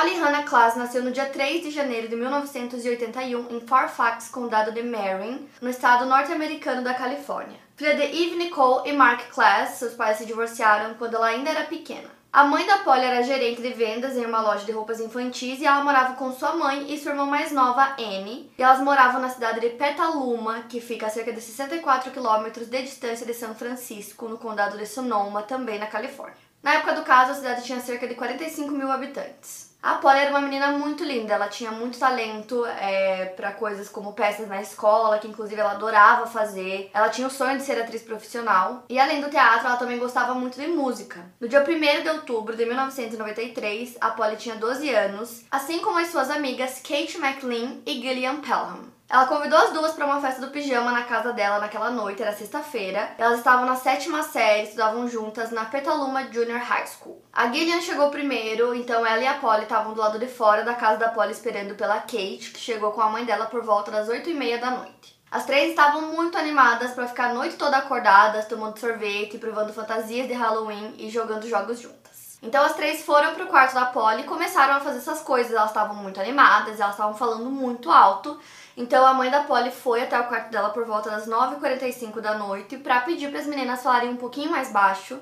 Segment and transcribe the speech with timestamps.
[0.00, 4.82] Polly Hannah Klaas nasceu no dia 3 de janeiro de 1981 em Fairfax, condado de
[4.82, 7.58] Marin, no estado norte-americano da Califórnia.
[7.76, 11.64] Filha de Eve Nicole e Mark Klaas, seus pais se divorciaram quando ela ainda era
[11.64, 12.08] pequena.
[12.32, 15.66] A mãe da Polly era gerente de vendas em uma loja de roupas infantis e
[15.66, 18.50] ela morava com sua mãe e sua irmã mais nova, Annie.
[18.56, 22.80] E elas moravam na cidade de Petaluma, que fica a cerca de 64 quilômetros de
[22.80, 26.38] distância de São Francisco, no condado de Sonoma, também na Califórnia.
[26.62, 29.69] Na época do caso, a cidade tinha cerca de 45 mil habitantes.
[29.82, 34.12] A Polly era uma menina muito linda, ela tinha muito talento é, para coisas como
[34.12, 36.90] peças na escola, que inclusive ela adorava fazer.
[36.92, 38.84] Ela tinha o sonho de ser atriz profissional.
[38.90, 41.24] E além do teatro, ela também gostava muito de música.
[41.40, 46.08] No dia 1 de outubro de 1993, a Polly tinha 12 anos, assim como as
[46.08, 48.89] suas amigas Kate McLean e Gillian Pelham.
[49.10, 52.32] Ela convidou as duas para uma festa do pijama na casa dela naquela noite, era
[52.32, 53.12] sexta-feira.
[53.18, 57.20] Elas estavam na sétima série, estudavam juntas na Petaluma Junior High School.
[57.32, 60.74] A Gillian chegou primeiro, então ela e a Polly estavam do lado de fora da
[60.74, 64.08] casa da Polly esperando pela Kate, que chegou com a mãe dela por volta das
[64.08, 65.20] oito e meia da noite.
[65.28, 70.28] As três estavam muito animadas para ficar a noite toda acordadas, tomando sorvete, provando fantasias
[70.28, 71.99] de Halloween e jogando jogos juntas.
[72.42, 75.52] Então as três foram pro quarto da Polly e começaram a fazer essas coisas.
[75.52, 78.38] Elas estavam muito animadas, elas estavam falando muito alto.
[78.76, 82.38] Então a mãe da Polly foi até o quarto dela por volta das 9h45 da
[82.38, 85.18] noite para pedir para as meninas falarem um pouquinho mais baixo,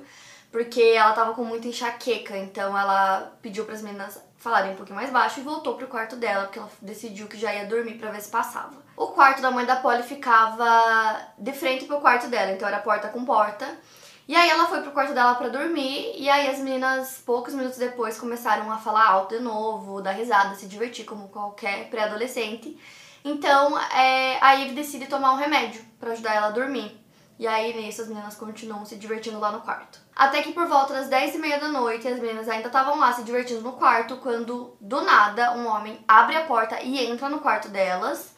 [0.53, 4.97] porque ela tava com muita enxaqueca, então ela pediu para as meninas falarem um pouquinho
[4.97, 8.13] mais baixo e voltou pro quarto dela, porque ela decidiu que já ia dormir para
[8.13, 8.77] ver se passava.
[8.97, 13.09] O quarto da mãe da Polly ficava de frente pro quarto dela, então era porta
[13.09, 13.67] com porta.
[14.29, 17.79] E aí ela foi pro quarto dela para dormir, e aí as meninas, poucos minutos
[17.79, 22.79] depois, começaram a falar alto de novo, dar risada, se divertir como qualquer pré-adolescente.
[23.25, 26.95] Então, é, a Eve decide tomar um remédio para ajudar ela a dormir.
[27.39, 29.99] E aí, nisso, as meninas continuam se divertindo lá no quarto.
[30.15, 33.11] Até que por volta das 10 e meia da noite, as meninas ainda estavam lá
[33.15, 37.41] se divertindo no quarto, quando, do nada, um homem abre a porta e entra no
[37.41, 38.37] quarto delas.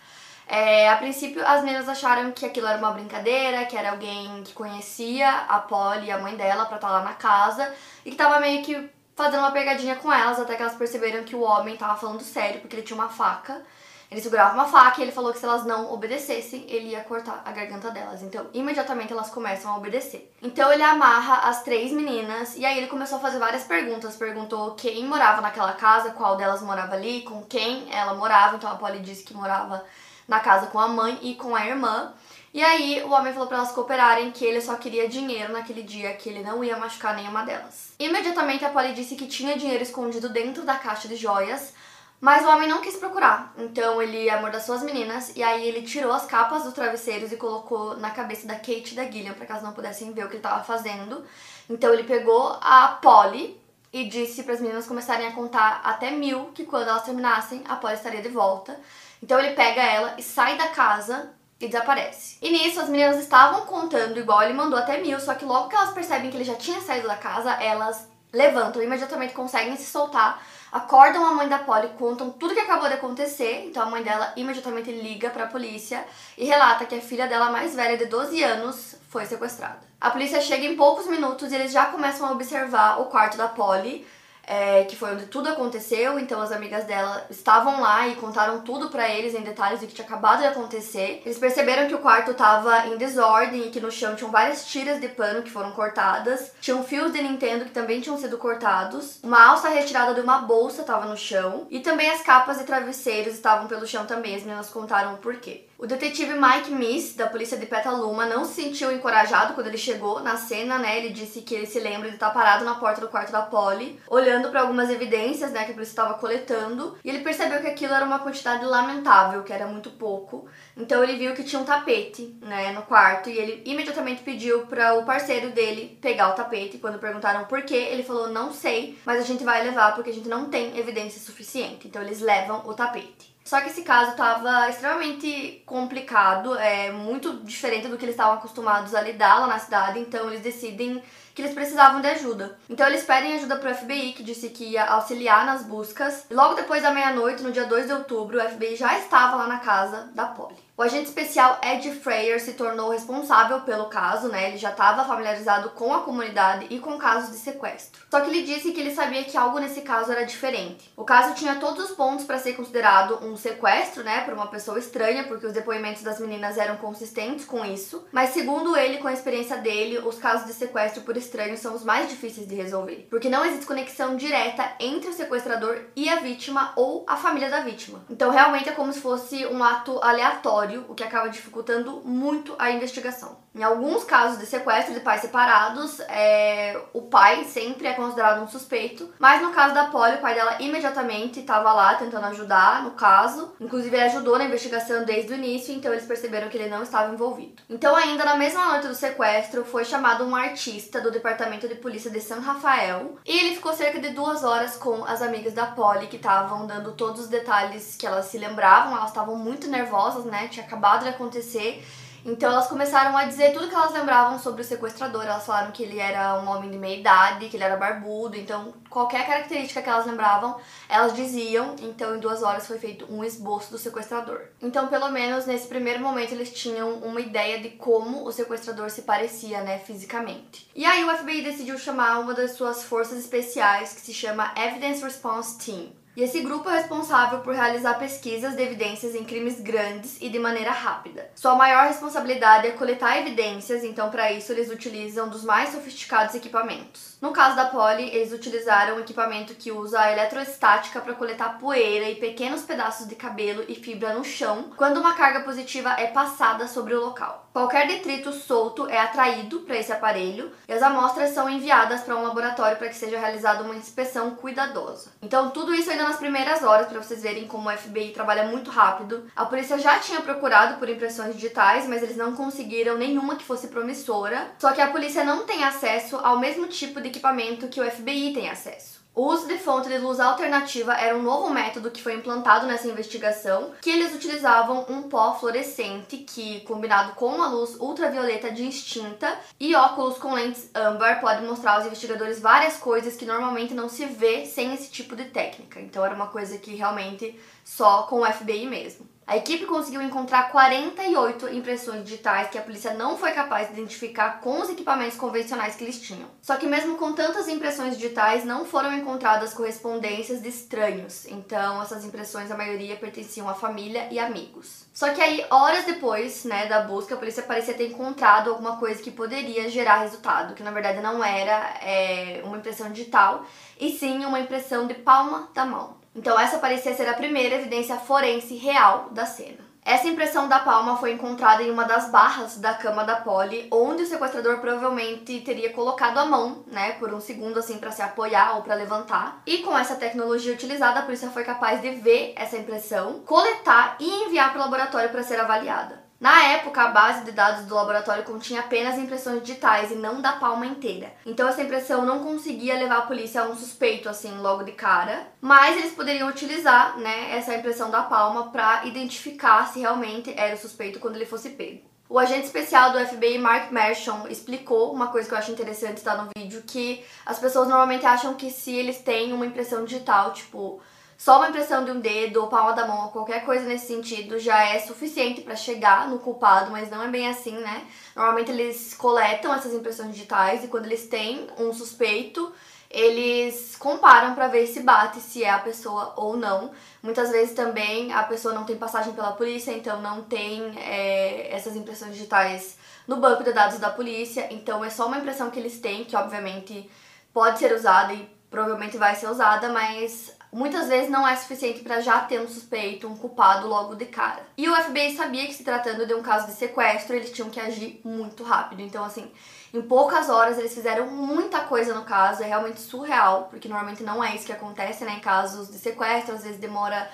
[0.52, 4.52] É, a princípio, as meninas acharam que aquilo era uma brincadeira, que era alguém que
[4.52, 7.72] conhecia a Polly a mãe dela pra estar lá na casa,
[8.04, 11.36] e que tava meio que fazendo uma pegadinha com elas, até que elas perceberam que
[11.36, 13.62] o homem tava falando sério, porque ele tinha uma faca.
[14.10, 17.42] Ele segurava uma faca e ele falou que se elas não obedecessem, ele ia cortar
[17.44, 18.20] a garganta delas.
[18.20, 20.34] Então, imediatamente elas começam a obedecer.
[20.42, 24.16] Então, ele amarra as três meninas e aí ele começou a fazer várias perguntas.
[24.16, 28.56] Perguntou quem morava naquela casa, qual delas morava ali, com quem ela morava.
[28.56, 29.84] Então, a Polly disse que morava
[30.30, 32.12] na casa com a mãe e com a irmã.
[32.54, 36.14] E aí o homem falou para elas cooperarem que ele só queria dinheiro naquele dia,
[36.14, 37.92] que ele não ia machucar nenhuma delas.
[37.98, 41.74] Imediatamente a Polly disse que tinha dinheiro escondido dentro da caixa de joias,
[42.20, 46.12] mas o homem não quis procurar, então ele amordaçou as meninas e aí ele tirou
[46.12, 49.52] as capas dos travesseiros e colocou na cabeça da Kate e da Gillian para que
[49.52, 51.24] elas não pudessem ver o que ele estava fazendo.
[51.68, 53.58] Então ele pegou a Polly
[53.92, 57.76] e disse para as meninas começarem a contar até mil, que quando elas terminassem, a
[57.76, 58.78] Polly estaria de volta.
[59.22, 62.38] Então ele pega ela e sai da casa e desaparece.
[62.40, 65.76] E nisso as meninas estavam contando igual ele mandou até mil, só que logo que
[65.76, 70.40] elas percebem que ele já tinha saído da casa, elas levantam, imediatamente conseguem se soltar
[70.72, 73.66] acordam a mãe da Polly, contam tudo que acabou de acontecer.
[73.66, 76.04] Então a mãe dela imediatamente liga para a polícia
[76.38, 79.80] e relata que a filha dela mais velha, de 12 anos, foi sequestrada.
[80.00, 83.48] A polícia chega em poucos minutos e eles já começam a observar o quarto da
[83.48, 84.06] Polly
[84.50, 86.18] é, que foi onde tudo aconteceu.
[86.18, 89.94] Então as amigas dela estavam lá e contaram tudo para eles em detalhes do que
[89.94, 91.22] tinha acabado de acontecer.
[91.24, 95.00] Eles perceberam que o quarto tava em desordem e que no chão tinham várias tiras
[95.00, 96.50] de pano que foram cortadas.
[96.60, 99.20] Tinham fios de Nintendo que também tinham sido cortados.
[99.22, 103.34] Uma alça retirada de uma bolsa estava no chão e também as capas e travesseiros
[103.34, 104.34] estavam pelo chão também.
[104.34, 105.69] As meninas contaram o porquê.
[105.82, 110.20] O detetive Mike Miss, da polícia de Petaluma, não se sentiu encorajado quando ele chegou
[110.20, 110.98] na cena, né?
[110.98, 113.98] Ele disse que ele se lembra de estar parado na porta do quarto da Polly,
[114.06, 117.94] olhando para algumas evidências, né, que a polícia estava coletando, e ele percebeu que aquilo
[117.94, 120.46] era uma quantidade lamentável, que era muito pouco.
[120.76, 124.98] Então ele viu que tinha um tapete, né, no quarto, e ele imediatamente pediu para
[124.98, 126.76] o parceiro dele pegar o tapete.
[126.76, 130.14] Quando perguntaram por quê, ele falou: "Não sei, mas a gente vai levar porque a
[130.14, 131.88] gente não tem evidência suficiente".
[131.88, 133.29] Então eles levam o tapete.
[133.44, 138.94] Só que esse caso estava extremamente complicado, é muito diferente do que eles estavam acostumados
[138.94, 141.02] a lidar lá na cidade, então eles decidem
[141.34, 142.58] que eles precisavam de ajuda.
[142.68, 146.26] Então eles pedem ajuda pro FBI, que disse que ia auxiliar nas buscas.
[146.30, 149.58] Logo depois da meia-noite, no dia 2 de outubro, o FBI já estava lá na
[149.58, 150.58] casa da Polly.
[150.80, 154.48] O agente especial Ed Freyer se tornou responsável pelo caso, né?
[154.48, 158.00] Ele já estava familiarizado com a comunidade e com casos de sequestro.
[158.10, 160.90] Só que ele disse que ele sabia que algo nesse caso era diferente.
[160.96, 164.78] O caso tinha todos os pontos para ser considerado um sequestro, né, por uma pessoa
[164.78, 168.06] estranha, porque os depoimentos das meninas eram consistentes com isso.
[168.10, 171.84] Mas segundo ele, com a experiência dele, os casos de sequestro por estranho são os
[171.84, 176.72] mais difíceis de resolver, porque não existe conexão direta entre o sequestrador e a vítima
[176.74, 178.02] ou a família da vítima.
[178.08, 182.70] Então realmente é como se fosse um ato aleatório o que acaba dificultando muito a
[182.70, 183.38] investigação.
[183.52, 188.48] Em alguns casos de sequestro de pais separados, é, o pai sempre é considerado um
[188.48, 192.92] suspeito, mas no caso da Polly, o pai dela imediatamente estava lá tentando ajudar no
[192.92, 193.52] caso.
[193.60, 197.12] Inclusive, ele ajudou na investigação desde o início, então eles perceberam que ele não estava
[197.12, 197.60] envolvido.
[197.68, 202.10] Então, ainda na mesma noite do sequestro, foi chamado um artista do departamento de polícia
[202.10, 206.06] de San Rafael e ele ficou cerca de duas horas com as amigas da Polly
[206.06, 208.96] que estavam dando todos os detalhes que elas se lembravam.
[208.96, 210.46] Elas estavam muito nervosas, né?
[210.46, 211.84] Tinha acabado de acontecer
[212.24, 215.24] então elas começaram a dizer tudo que elas lembravam sobre o sequestrador.
[215.24, 218.36] Elas falaram que ele era um homem de meia idade, que ele era barbudo.
[218.36, 220.56] Então, qualquer característica que elas lembravam,
[220.88, 221.76] elas diziam.
[221.80, 224.42] Então, em duas horas foi feito um esboço do sequestrador.
[224.60, 229.02] Então, pelo menos nesse primeiro momento, eles tinham uma ideia de como o sequestrador se
[229.02, 230.68] parecia, né, fisicamente.
[230.74, 235.02] E aí o FBI decidiu chamar uma das suas forças especiais, que se chama Evidence
[235.02, 235.99] Response Team.
[236.16, 240.38] E esse grupo é responsável por realizar pesquisas de evidências em crimes grandes e de
[240.38, 241.30] maneira rápida.
[241.34, 247.09] Sua maior responsabilidade é coletar evidências, então para isso eles utilizam dos mais sofisticados equipamentos.
[247.20, 252.08] No caso da Polly, eles utilizaram um equipamento que usa a eletroestática para coletar poeira
[252.08, 256.66] e pequenos pedaços de cabelo e fibra no chão quando uma carga positiva é passada
[256.66, 257.50] sobre o local.
[257.52, 262.22] Qualquer detrito solto é atraído para esse aparelho e as amostras são enviadas para um
[262.22, 265.10] laboratório para que seja realizada uma inspeção cuidadosa.
[265.20, 268.70] Então, tudo isso ainda nas primeiras horas, para vocês verem como o FBI trabalha muito
[268.70, 269.26] rápido.
[269.36, 273.68] A polícia já tinha procurado por impressões digitais, mas eles não conseguiram nenhuma que fosse
[273.68, 274.52] promissora.
[274.58, 278.32] Só que a polícia não tem acesso ao mesmo tipo de equipamento que o FBI
[278.32, 279.00] tem acesso.
[279.12, 282.86] O uso de fonte de luz alternativa era um novo método que foi implantado nessa
[282.86, 289.74] investigação, que eles utilizavam um pó fluorescente que, combinado com uma luz ultravioleta distinta e
[289.74, 294.46] óculos com lentes âmbar, pode mostrar aos investigadores várias coisas que normalmente não se vê
[294.46, 295.80] sem esse tipo de técnica.
[295.80, 299.09] Então era uma coisa que realmente só com o FBI mesmo.
[299.30, 304.40] A equipe conseguiu encontrar 48 impressões digitais que a polícia não foi capaz de identificar
[304.40, 306.28] com os equipamentos convencionais que eles tinham.
[306.42, 311.26] Só que mesmo com tantas impressões digitais, não foram encontradas correspondências de estranhos.
[311.26, 314.86] Então, essas impressões, a maioria pertenciam à família e amigos.
[314.92, 319.00] Só que aí, horas depois, né, da busca, a polícia parecia ter encontrado alguma coisa
[319.00, 323.46] que poderia gerar resultado, que na verdade não era é, uma impressão digital,
[323.78, 325.99] e sim uma impressão de palma da mão.
[326.14, 329.70] Então essa parecia ser a primeira evidência forense real da cena.
[329.82, 334.02] Essa impressão da palma foi encontrada em uma das barras da cama da Polly, onde
[334.02, 338.56] o sequestrador provavelmente teria colocado a mão, né, por um segundo assim para se apoiar
[338.56, 339.42] ou para levantar.
[339.46, 344.24] E com essa tecnologia utilizada, a polícia foi capaz de ver essa impressão, coletar e
[344.24, 346.09] enviar para o laboratório para ser avaliada.
[346.20, 350.32] Na época, a base de dados do laboratório continha apenas impressões digitais e não da
[350.32, 351.14] palma inteira.
[351.24, 355.28] Então essa impressão não conseguia levar a polícia a um suspeito assim logo de cara,
[355.40, 360.58] mas eles poderiam utilizar, né, essa impressão da palma para identificar se realmente era o
[360.58, 361.88] suspeito quando ele fosse pego.
[362.06, 366.16] O agente especial do FBI, Mark Mershon, explicou uma coisa que eu acho interessante estar
[366.16, 370.82] no vídeo, que as pessoas normalmente acham que se eles têm uma impressão digital, tipo
[371.20, 374.38] só uma impressão de um dedo ou palma da mão ou qualquer coisa nesse sentido
[374.38, 377.86] já é suficiente para chegar no culpado, mas não é bem assim, né?
[378.16, 382.50] Normalmente eles coletam essas impressões digitais e quando eles têm um suspeito,
[382.90, 386.70] eles comparam para ver se bate se é a pessoa ou não.
[387.02, 391.76] Muitas vezes também a pessoa não tem passagem pela polícia, então não tem é, essas
[391.76, 395.80] impressões digitais no banco de dados da polícia, então é só uma impressão que eles
[395.80, 396.90] têm, que obviamente
[397.30, 402.00] pode ser usada e provavelmente vai ser usada, mas muitas vezes não é suficiente para
[402.00, 404.42] já ter um suspeito, um culpado logo de cara.
[404.56, 407.60] E o FBI sabia que se tratando de um caso de sequestro, eles tinham que
[407.60, 408.82] agir muito rápido.
[408.82, 409.30] Então, assim,
[409.72, 414.22] em poucas horas eles fizeram muita coisa no caso, é realmente surreal, porque normalmente não
[414.22, 417.08] é isso que acontece, né, em casos de sequestro, às vezes demora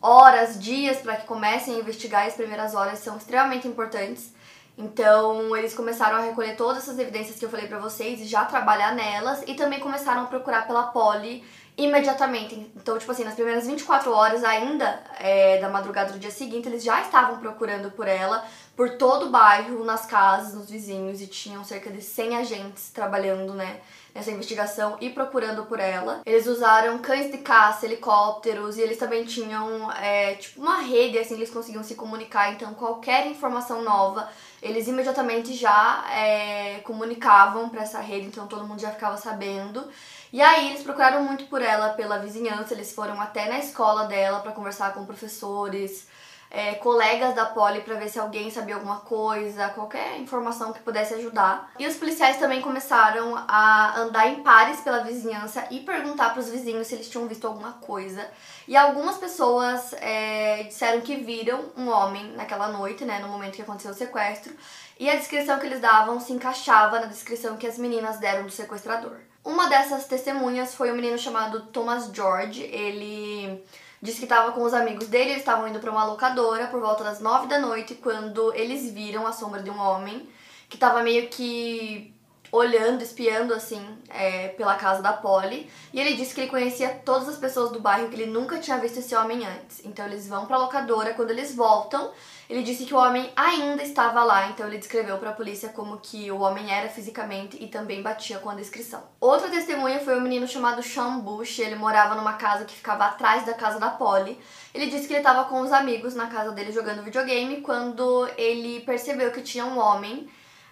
[0.00, 4.32] horas, dias para que comecem a investigar e as primeiras horas são extremamente importantes.
[4.78, 8.44] Então, eles começaram a recolher todas essas evidências que eu falei para vocês e já
[8.44, 11.42] trabalhar nelas e também começaram a procurar pela Polly
[11.76, 12.70] imediatamente.
[12.74, 16.82] Então, tipo assim, nas primeiras 24 horas ainda é, da madrugada do dia seguinte, eles
[16.82, 18.44] já estavam procurando por ela
[18.76, 23.54] por todo o bairro, nas casas, nos vizinhos, e tinham cerca de 100 agentes trabalhando,
[23.54, 23.80] né,
[24.14, 26.20] nessa investigação e procurando por ela.
[26.26, 31.34] Eles usaram cães de caça, helicópteros, e eles também tinham, é, tipo, uma rede, assim,
[31.34, 34.28] eles conseguiam se comunicar, então qualquer informação nova,
[34.62, 39.88] eles imediatamente já é, comunicavam para essa rede, então todo mundo já ficava sabendo.
[40.36, 44.40] E aí eles procuraram muito por ela pela vizinhança, eles foram até na escola dela
[44.40, 46.06] para conversar com professores,
[46.50, 51.14] é, colegas da Polly para ver se alguém sabia alguma coisa, qualquer informação que pudesse
[51.14, 51.72] ajudar.
[51.78, 56.50] E os policiais também começaram a andar em pares pela vizinhança e perguntar para os
[56.50, 58.30] vizinhos se eles tinham visto alguma coisa.
[58.68, 63.62] E algumas pessoas é, disseram que viram um homem naquela noite, né, no momento que
[63.62, 64.52] aconteceu o sequestro.
[65.00, 68.52] E a descrição que eles davam se encaixava na descrição que as meninas deram do
[68.52, 69.16] sequestrador.
[69.46, 72.62] Uma dessas testemunhas foi um menino chamado Thomas George.
[72.64, 73.64] Ele
[74.02, 77.04] disse que estava com os amigos dele, eles estavam indo para uma locadora por volta
[77.04, 80.28] das nove da noite, quando eles viram a sombra de um homem
[80.68, 82.12] que estava meio que
[82.50, 85.70] olhando, espiando assim é, pela casa da Polly.
[85.92, 88.78] E ele disse que ele conhecia todas as pessoas do bairro, que ele nunca tinha
[88.78, 89.84] visto esse homem antes.
[89.84, 92.10] Então eles vão para a locadora, quando eles voltam,
[92.48, 95.98] ele disse que o homem ainda estava lá, então ele descreveu para a polícia como
[95.98, 99.02] que o homem era fisicamente e também batia com a descrição.
[99.20, 103.44] Outra testemunha foi um menino chamado Sean Bush, ele morava numa casa que ficava atrás
[103.44, 104.38] da casa da Polly.
[104.72, 108.80] Ele disse que ele estava com os amigos na casa dele jogando videogame quando ele
[108.80, 110.28] percebeu que tinha um homem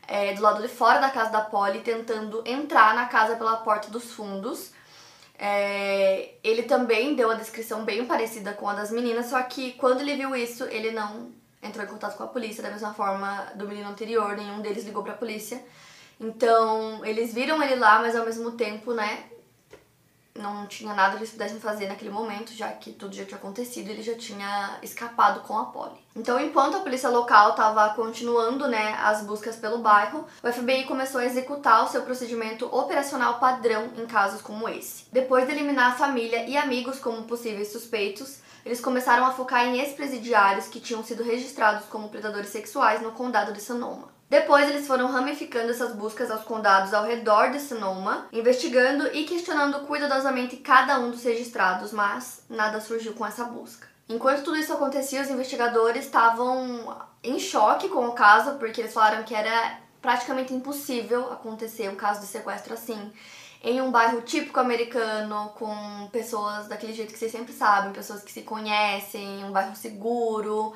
[0.06, 3.90] é, do lado de fora da casa da Polly tentando entrar na casa pela porta
[3.90, 4.72] dos fundos.
[5.38, 10.00] É, ele também deu a descrição bem parecida com a das meninas, só que quando
[10.00, 11.32] ele viu isso, ele não
[11.62, 15.02] entrou em contato com a polícia, da mesma forma do menino anterior, nenhum deles ligou
[15.02, 15.64] pra polícia.
[16.20, 19.24] Então, eles viram ele lá, mas ao mesmo tempo, né,
[20.36, 23.88] não tinha nada que eles pudessem fazer naquele momento, já que tudo já tinha acontecido,
[23.88, 26.04] ele já tinha escapado com a Polly.
[26.16, 31.20] Então, enquanto a polícia local estava continuando, né, as buscas pelo bairro, o FBI começou
[31.20, 35.06] a executar o seu procedimento operacional padrão em casos como esse.
[35.12, 39.78] Depois de eliminar a família e amigos como possíveis suspeitos, eles começaram a focar em
[39.78, 44.13] ex-presidiários que tinham sido registrados como predadores sexuais no condado de Sonoma.
[44.28, 49.86] Depois, eles foram ramificando essas buscas aos condados ao redor de Sonoma, investigando e questionando
[49.86, 53.86] cuidadosamente cada um dos registrados, mas nada surgiu com essa busca.
[54.08, 59.22] Enquanto tudo isso acontecia, os investigadores estavam em choque com o caso, porque eles falaram
[59.22, 63.12] que era praticamente impossível acontecer um caso de sequestro assim
[63.64, 68.30] em um bairro típico americano, com pessoas daquele jeito que vocês sempre sabem, pessoas que
[68.30, 70.74] se conhecem, um bairro seguro.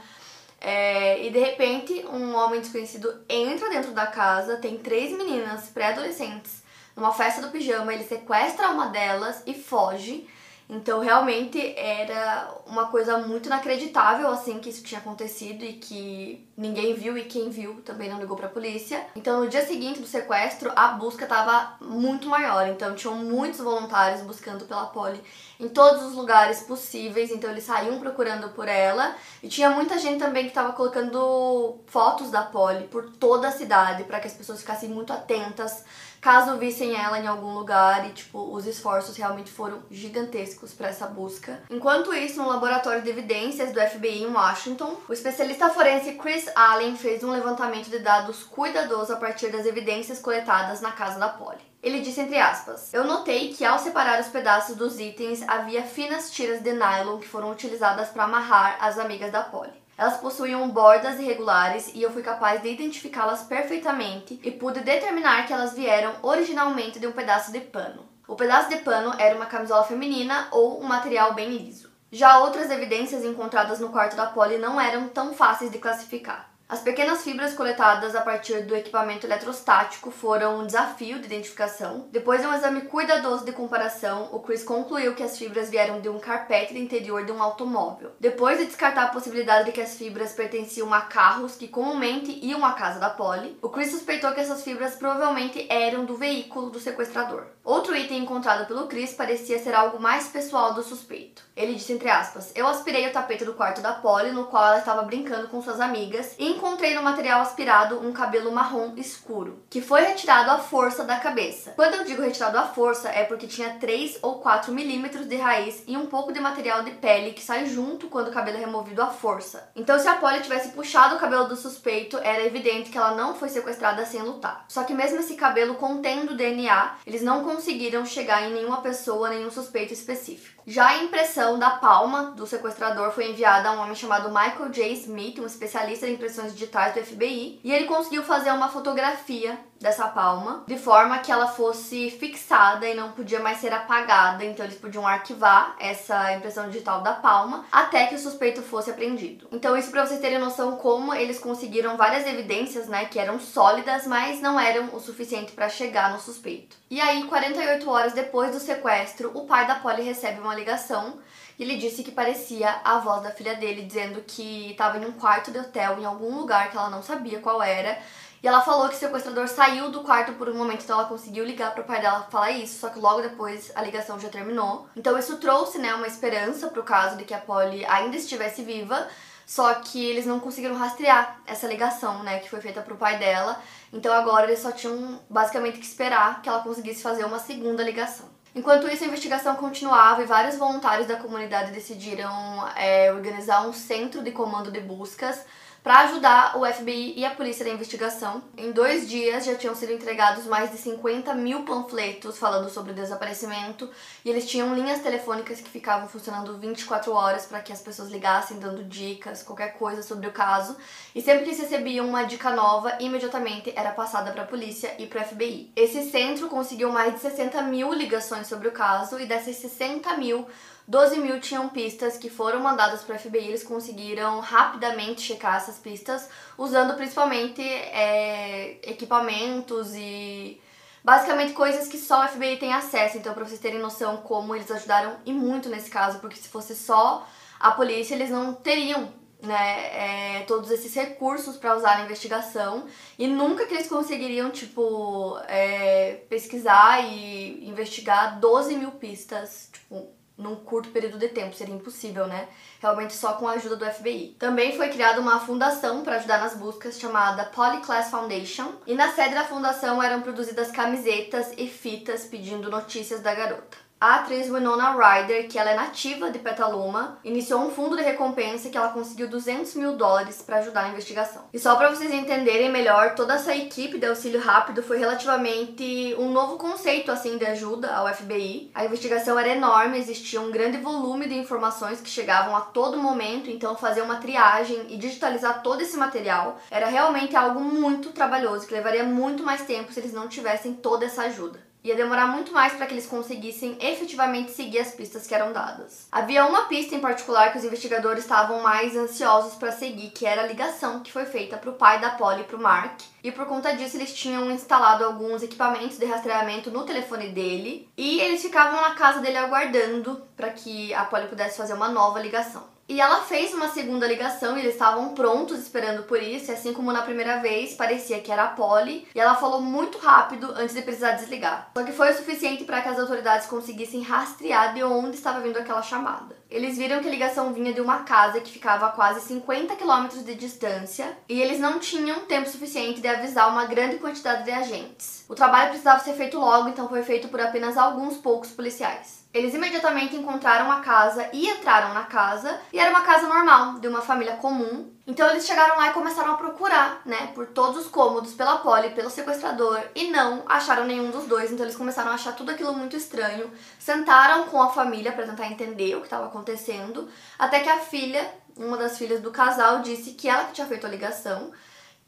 [0.60, 6.62] É, e de repente, um homem desconhecido entra dentro da casa, tem três meninas pré-adolescentes
[6.98, 10.28] numa festa do pijama, ele sequestra uma delas e foge.
[10.70, 16.92] Então, realmente era uma coisa muito inacreditável, assim, que isso tinha acontecido e que ninguém
[16.92, 19.06] viu e quem viu também não ligou pra polícia.
[19.16, 22.68] Então, no dia seguinte do sequestro, a busca tava muito maior.
[22.68, 25.22] Então, tinham muitos voluntários buscando pela Polly
[25.58, 27.30] em todos os lugares possíveis.
[27.30, 29.16] Então, eles saíam procurando por ela.
[29.42, 34.04] E tinha muita gente também que tava colocando fotos da Polly por toda a cidade
[34.04, 35.82] para que as pessoas ficassem muito atentas
[36.20, 41.06] caso vissem ela em algum lugar e tipo os esforços realmente foram gigantescos para essa
[41.06, 41.62] busca.
[41.70, 46.96] Enquanto isso, no laboratório de evidências do FBI em Washington, o especialista forense Chris Allen
[46.96, 51.68] fez um levantamento de dados cuidadoso a partir das evidências coletadas na casa da Polly.
[51.82, 56.30] Ele disse entre aspas: Eu notei que ao separar os pedaços dos itens havia finas
[56.30, 59.77] tiras de nylon que foram utilizadas para amarrar as amigas da Polly.
[59.98, 65.52] Elas possuíam bordas irregulares e eu fui capaz de identificá-las perfeitamente e pude determinar que
[65.52, 68.08] elas vieram originalmente de um pedaço de pano.
[68.28, 71.90] O pedaço de pano era uma camisola feminina ou um material bem liso.
[72.12, 76.47] Já outras evidências encontradas no quarto da Polly não eram tão fáceis de classificar.
[76.70, 82.06] As pequenas fibras coletadas a partir do equipamento eletrostático foram um desafio de identificação.
[82.12, 86.10] Depois de um exame cuidadoso de comparação, o Chris concluiu que as fibras vieram de
[86.10, 88.12] um carpete de interior de um automóvel.
[88.20, 92.62] Depois de descartar a possibilidade de que as fibras pertenciam a carros que comumente iam
[92.62, 96.78] à casa da Polly, o Chris suspeitou que essas fibras provavelmente eram do veículo do
[96.78, 97.46] sequestrador.
[97.64, 101.42] Outro item encontrado pelo Chris parecia ser algo mais pessoal do suspeito.
[101.56, 104.78] Ele disse entre aspas: "Eu aspirei o tapete do quarto da Polly, no qual ela
[104.78, 109.80] estava brincando com suas amigas, e encontrei no material aspirado um cabelo marrom escuro, que
[109.80, 111.72] foi retirado à força da cabeça.
[111.76, 115.84] Quando eu digo retirado à força, é porque tinha 3 ou 4 milímetros de raiz
[115.86, 119.00] e um pouco de material de pele que sai junto quando o cabelo é removido
[119.00, 119.70] à força.
[119.76, 123.36] Então, se a Polly tivesse puxado o cabelo do suspeito, era evidente que ela não
[123.36, 124.64] foi sequestrada sem lutar.
[124.68, 129.50] Só que mesmo esse cabelo contendo DNA, eles não conseguiram chegar em nenhuma pessoa, nenhum
[129.50, 130.57] suspeito específico.
[130.70, 134.92] Já a impressão da palma do sequestrador foi enviada a um homem chamado Michael J.
[134.92, 140.08] Smith, um especialista em impressões digitais do FBI, e ele conseguiu fazer uma fotografia dessa
[140.08, 144.78] palma, de forma que ela fosse fixada e não podia mais ser apagada, então eles
[144.78, 149.47] podiam arquivar essa impressão digital da palma até que o suspeito fosse apreendido.
[149.52, 154.06] Então isso para vocês terem noção como eles conseguiram várias evidências, né, que eram sólidas,
[154.06, 156.76] mas não eram o suficiente para chegar no suspeito.
[156.90, 161.18] E aí, 48 horas depois do sequestro, o pai da Polly recebe uma ligação
[161.58, 165.12] e ele disse que parecia a voz da filha dele dizendo que estava em um
[165.12, 167.99] quarto de hotel em algum lugar que ela não sabia qual era
[168.42, 171.45] e ela falou que o sequestrador saiu do quarto por um momento, então ela conseguiu
[171.45, 174.88] ligar pro pai dela falar isso, só que logo depois a ligação já terminou.
[174.97, 179.09] Então isso trouxe, né, uma esperança pro caso de que a Polly ainda estivesse viva,
[179.45, 183.61] só que eles não conseguiram rastrear essa ligação, né, que foi feita pro pai dela.
[183.92, 188.26] Então agora eles só tinham basicamente que esperar que ela conseguisse fazer uma segunda ligação.
[188.54, 192.33] Enquanto isso, a investigação continuava e vários voluntários da comunidade decidiram
[192.76, 195.45] é, organizar um centro de comando de buscas
[195.82, 198.42] para ajudar o FBI e a polícia na investigação.
[198.56, 202.94] Em dois dias já tinham sido entregados mais de 50 mil panfletos falando sobre o
[202.94, 203.88] desaparecimento
[204.25, 208.58] e eles tinham linhas telefônicas que ficavam funcionando 24 horas para que as pessoas ligassem
[208.58, 210.76] dando dicas, qualquer coisa sobre o caso.
[211.14, 215.06] E sempre que eles recebiam uma dica nova, imediatamente era passada para a polícia e
[215.06, 215.73] para o FBI.
[215.75, 220.47] Esse centro conseguiu mais de 60 mil ligações sobre o caso e dessas 60 mil
[220.88, 225.76] 12 mil tinham pistas que foram mandadas para o FBI, eles conseguiram rapidamente checar essas
[225.76, 230.59] pistas, usando principalmente é, equipamentos e
[231.04, 233.18] basicamente coisas que só o FBI tem acesso.
[233.18, 236.75] Então, para vocês terem noção como eles ajudaram e muito nesse caso, porque se fosse
[236.75, 237.26] só
[237.61, 242.87] a polícia, eles não teriam né, é, todos esses recursos para usar na investigação
[243.18, 250.54] e nunca que eles conseguiriam, tipo, é, pesquisar e investigar 12 mil pistas, tipo, num
[250.54, 252.49] curto período de tempo, seria impossível, né?
[252.80, 254.37] Realmente só com a ajuda do FBI.
[254.38, 259.35] Também foi criada uma fundação para ajudar nas buscas chamada Polyclass Foundation, e na sede
[259.35, 263.88] da fundação eram produzidas camisetas e fitas pedindo notícias da garota.
[264.00, 268.70] A atriz Winona Ryder, que ela é nativa de Petaluma, iniciou um fundo de recompensa
[268.70, 271.46] que ela conseguiu 200 mil dólares para ajudar na investigação.
[271.52, 276.30] E só para vocês entenderem melhor, toda essa equipe de auxílio rápido foi relativamente um
[276.30, 278.70] novo conceito assim de ajuda ao FBI.
[278.72, 283.50] A investigação era enorme, existia um grande volume de informações que chegavam a todo momento,
[283.50, 288.74] então fazer uma triagem e digitalizar todo esse material era realmente algo muito trabalhoso, que
[288.74, 291.66] levaria muito mais tempo se eles não tivessem toda essa ajuda.
[291.82, 296.08] Ia demorar muito mais para que eles conseguissem efetivamente seguir as pistas que eram dadas.
[296.10, 300.42] Havia uma pista em particular que os investigadores estavam mais ansiosos para seguir, que era
[300.42, 303.00] a ligação que foi feita para o pai da Polly e para o Mark.
[303.22, 308.20] E por conta disso, eles tinham instalado alguns equipamentos de rastreamento no telefone dele e
[308.20, 312.77] eles ficavam na casa dele aguardando para que a Polly pudesse fazer uma nova ligação.
[312.88, 316.72] E ela fez uma segunda ligação e eles estavam prontos esperando por isso, e assim
[316.72, 320.74] como na primeira vez, parecia que era a Polly, e ela falou muito rápido antes
[320.74, 321.70] de precisar desligar.
[321.77, 325.59] Só que foi o suficiente para que as autoridades conseguissem rastrear de onde estava vindo
[325.59, 326.35] aquela chamada.
[326.51, 330.24] Eles viram que a ligação vinha de uma casa que ficava a quase 50 quilômetros
[330.24, 335.27] de distância, e eles não tinham tempo suficiente de avisar uma grande quantidade de agentes.
[335.29, 339.27] O trabalho precisava ser feito logo, então foi feito por apenas alguns poucos policiais.
[339.32, 343.86] Eles imediatamente encontraram a casa e entraram na casa, e era uma casa normal, de
[343.86, 344.90] uma família comum.
[345.06, 348.90] Então eles chegaram lá e começaram a procurar, né, por todos os cômodos, pela Polly,
[348.90, 351.52] pelo sequestrador, e não acharam nenhum dos dois.
[351.52, 353.50] Então eles começaram a achar tudo aquilo muito estranho.
[353.78, 358.26] Sentaram com a família para tentar entender o que estava acontecendo, até que a filha,
[358.56, 361.52] uma das filhas do casal, disse que ela que tinha feito a ligação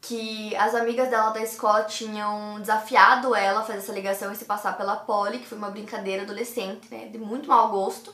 [0.01, 4.45] que as amigas dela da escola tinham desafiado ela a fazer essa ligação e se
[4.45, 8.13] passar pela Polly, que foi uma brincadeira adolescente, né, de muito mau gosto.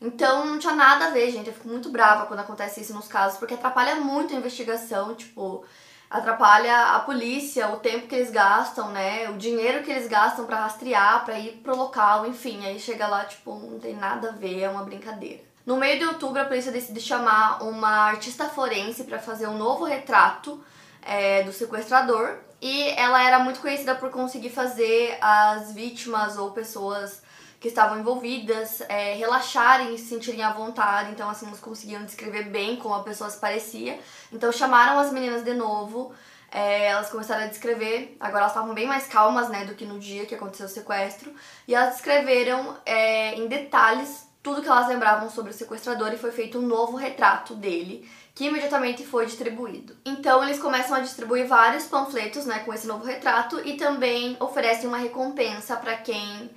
[0.00, 1.48] Então não tinha nada a ver, gente.
[1.48, 5.64] Eu fico muito brava quando acontece isso nos casos, porque atrapalha muito a investigação, tipo,
[6.08, 10.60] atrapalha a polícia, o tempo que eles gastam, né, o dinheiro que eles gastam para
[10.60, 14.60] rastrear, para ir pro local, enfim, aí chega lá, tipo, não tem nada a ver,
[14.60, 15.42] é uma brincadeira.
[15.64, 19.84] No meio de outubro, a polícia decide chamar uma artista forense para fazer um novo
[19.84, 20.62] retrato
[21.06, 22.38] é, do sequestrador.
[22.60, 27.22] E ela era muito conhecida por conseguir fazer as vítimas ou pessoas
[27.60, 31.10] que estavam envolvidas é, relaxarem e se sentirem à vontade.
[31.10, 33.98] Então, assim, elas conseguiam descrever bem como a pessoa se parecia.
[34.32, 36.12] Então, chamaram as meninas de novo.
[36.50, 39.98] É, elas começaram a descrever, agora elas estavam bem mais calmas, né, do que no
[39.98, 41.34] dia que aconteceu o sequestro.
[41.66, 46.30] E elas descreveram é, em detalhes tudo que elas lembravam sobre o sequestrador e foi
[46.30, 49.96] feito um novo retrato dele, que imediatamente foi distribuído.
[50.04, 54.86] Então eles começam a distribuir vários panfletos, né, com esse novo retrato e também oferecem
[54.86, 56.50] uma recompensa para quem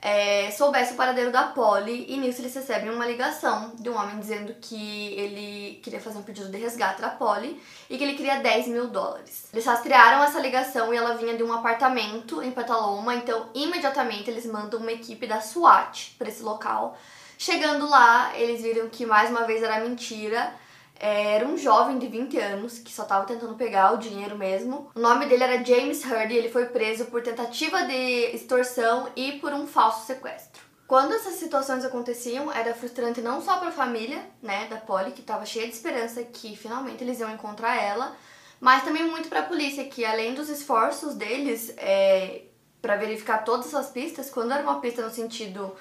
[0.00, 4.20] é, soubesse o paradeiro da Polly e nisso eles recebem uma ligação de um homem
[4.20, 8.36] dizendo que ele queria fazer um pedido de resgate da Polly e que ele queria
[8.36, 9.48] 10 mil dólares.
[9.52, 14.46] Eles rastrearam essa ligação e ela vinha de um apartamento em Petaloma, então imediatamente eles
[14.46, 16.96] mandam uma equipe da SWAT para esse local.
[17.36, 20.62] Chegando lá, eles viram que mais uma vez era mentira
[20.98, 24.90] era um jovem de 20 anos que só estava tentando pegar o dinheiro mesmo.
[24.94, 29.32] O nome dele era James Hurd e ele foi preso por tentativa de extorsão e
[29.32, 30.62] por um falso sequestro.
[30.86, 35.20] Quando essas situações aconteciam, era frustrante não só para a família, né, da Polly, que
[35.20, 38.14] estava cheia de esperança que finalmente eles iam encontrar ela,
[38.60, 42.42] mas também muito para a polícia, que além dos esforços deles é,
[42.80, 45.74] para verificar todas as pistas, quando era uma pista no sentido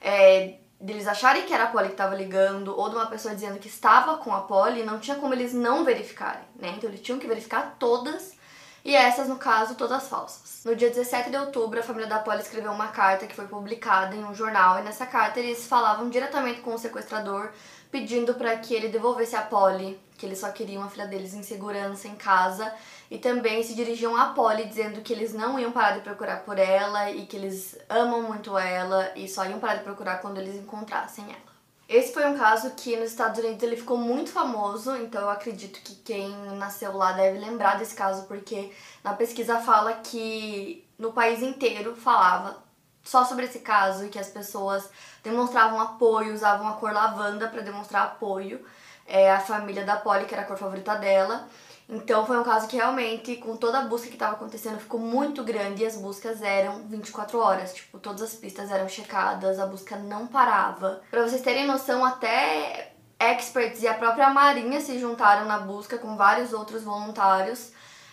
[0.00, 3.58] é, deles acharem que era a Polly que estava ligando ou de uma pessoa dizendo
[3.58, 6.74] que estava com a Polly, não tinha como eles não verificarem, né?
[6.76, 8.38] Então eles tinham que verificar todas
[8.82, 10.64] e essas, no caso, todas falsas.
[10.64, 14.16] No dia 17 de outubro, a família da Polly escreveu uma carta que foi publicada
[14.16, 17.50] em um jornal e nessa carta eles falavam diretamente com o sequestrador
[17.90, 21.42] pedindo para que ele devolvesse a Polly, que eles só queriam a filha deles em
[21.42, 22.72] segurança em casa
[23.10, 26.58] e também se dirigiam a Polly dizendo que eles não iam parar de procurar por
[26.58, 30.54] ela e que eles amam muito ela e só iam parar de procurar quando eles
[30.54, 31.50] encontrassem ela.
[31.88, 35.80] Esse foi um caso que nos Estados Unidos ele ficou muito famoso, então eu acredito
[35.82, 38.70] que quem nasceu lá deve lembrar desse caso porque
[39.02, 42.62] na pesquisa fala que no país inteiro falava
[43.02, 44.88] só sobre esse caso e que as pessoas
[45.24, 48.64] demonstravam apoio, usavam a cor lavanda para demonstrar apoio.
[49.04, 51.48] É, a família da Polly, que era a cor favorita dela.
[51.90, 55.42] Então foi um caso que realmente, com toda a busca que estava acontecendo, ficou muito
[55.42, 57.74] grande e as buscas eram 24 horas.
[57.74, 61.02] Tipo, todas as pistas eram checadas, a busca não parava.
[61.10, 66.16] Para vocês terem noção, até experts e a própria Marinha se juntaram na busca com
[66.16, 67.72] vários outros voluntários